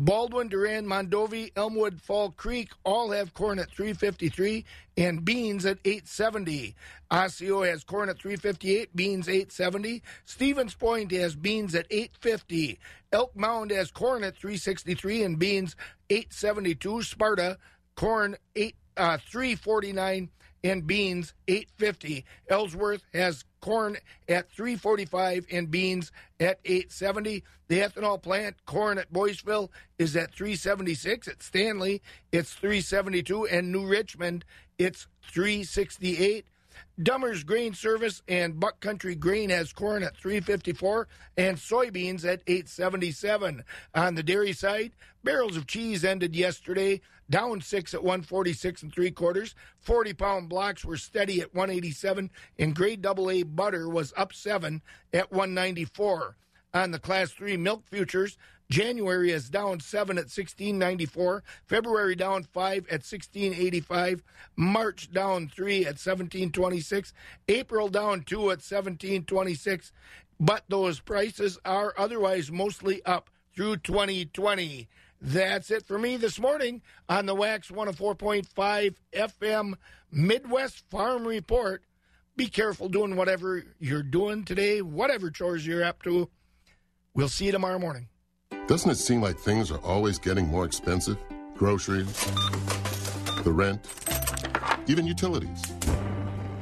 [0.00, 4.64] Baldwin, Durand, Mondovi, Elmwood, Fall Creek all have corn at 353
[4.96, 6.76] and beans at 870.
[7.10, 10.00] Osseo has corn at 358, beans 870.
[10.24, 12.78] Stevens Point has beans at 850.
[13.12, 15.74] Elk Mound has corn at 363 and beans
[16.10, 17.02] 872.
[17.02, 17.58] Sparta,
[17.96, 20.28] corn 8 uh, 349
[20.64, 22.24] and beans 850.
[22.48, 23.96] Ellsworth has corn
[24.28, 27.42] at 345 and beans at 870.
[27.68, 31.28] The ethanol plant corn at Boyceville is at 376.
[31.28, 32.02] At Stanley,
[32.32, 34.44] it's 372 and New Richmond,
[34.78, 36.46] it's 368.
[37.02, 43.64] Dummer's Grain Service and Buck Country Grain has corn at 354 and soybeans at 877.
[43.94, 47.00] On the dairy side, barrels of cheese ended yesterday
[47.30, 49.54] down six at 146 and three quarters.
[49.80, 54.82] 40 pound blocks were steady at 187 and grade double A butter was up seven
[55.12, 56.36] at 194.
[56.74, 58.36] On the class three milk futures,
[58.70, 61.42] January is down seven at 1694.
[61.66, 64.22] February down five at 1685.
[64.56, 67.14] March down three at 1726.
[67.48, 69.92] April down two at 1726.
[70.38, 74.88] But those prices are otherwise mostly up through 2020.
[75.20, 79.74] That's it for me this morning on the Wax 104.5 FM
[80.12, 81.82] Midwest Farm Report.
[82.36, 86.28] Be careful doing whatever you're doing today, whatever chores you're up to.
[87.14, 88.08] We'll see you tomorrow morning.
[88.68, 91.16] Doesn't it seem like things are always getting more expensive?
[91.56, 92.12] Groceries,
[93.42, 93.80] the rent,
[94.86, 95.62] even utilities.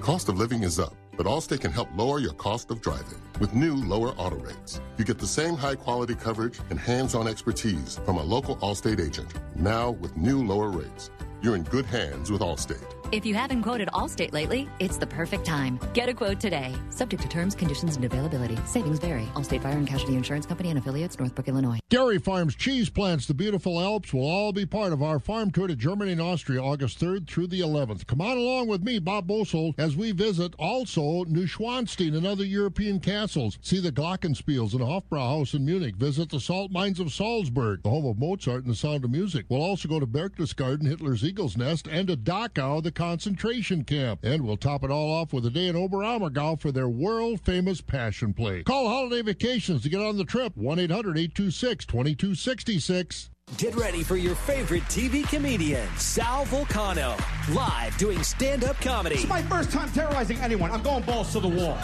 [0.01, 3.55] Cost of living is up, but Allstate can help lower your cost of driving with
[3.55, 4.81] new lower auto rates.
[4.99, 9.05] You get the same high quality coverage and hands on expertise from a local Allstate
[9.05, 9.35] agent.
[9.57, 11.11] Now with new lower rates.
[11.43, 12.96] You're in good hands with Allstate.
[13.13, 15.79] If you haven't quoted Allstate lately, it's the perfect time.
[15.95, 16.75] Get a quote today.
[16.91, 18.59] Subject to terms, conditions, and availability.
[18.67, 19.27] Savings vary.
[19.35, 21.79] Allstate Fire and Casualty Insurance Company and affiliates, Northbrook, Illinois.
[21.89, 25.69] Dairy Farms cheese plants, the beautiful Alps, will all be part of our farm tour
[25.69, 28.09] to Germany and Austria August 3rd through the 11th.
[28.09, 32.99] Come on along with me, Bob Bosold, as we visit also Neuschwanstein and other European
[32.99, 33.57] castles.
[33.63, 35.95] See the Glockenspiels and Hofbrauhaus in Munich.
[35.95, 39.47] Visit the salt mines of Salzburg, the home of Mozart and the sound of music.
[39.49, 44.21] We'll also go to Berchtesgaden, Hitler's Eagle's Nest, and to Dachau, the concentration camp.
[44.25, 47.81] And we'll top it all off with a day in Oberammergau for their world famous
[47.81, 48.65] passion play.
[48.65, 50.57] Call Holiday Vacations to get on the trip.
[50.57, 53.31] 1 800 826 2266.
[53.59, 57.17] Get ready for your favorite TV comedian, Sal Vulcano,
[57.55, 59.15] live doing stand up comedy.
[59.15, 60.73] It's my first time terrorizing anyone.
[60.73, 61.79] I'm going balls to the wall.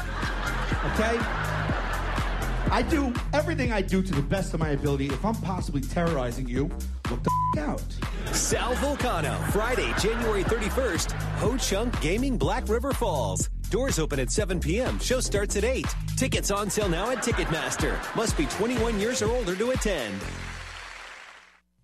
[0.95, 1.82] Okay?
[2.73, 5.07] I do everything I do to the best of my ability.
[5.07, 6.71] If I'm possibly terrorizing you,
[7.11, 7.83] look the f- out.
[8.35, 13.51] Sal Vulcano, Friday, January 31st, Ho Chunk Gaming, Black River Falls.
[13.69, 14.99] Doors open at 7 p.m.
[15.01, 15.87] Show starts at 8.
[16.17, 17.95] Tickets on sale now at Ticketmaster.
[18.17, 20.15] Must be 21 years or older to attend.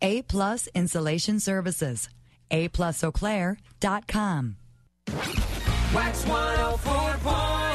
[0.01, 2.09] A Plus Insulation Services.
[2.51, 4.57] A plus Eau Claire dot com.
[5.09, 7.68] WAXX 104.5.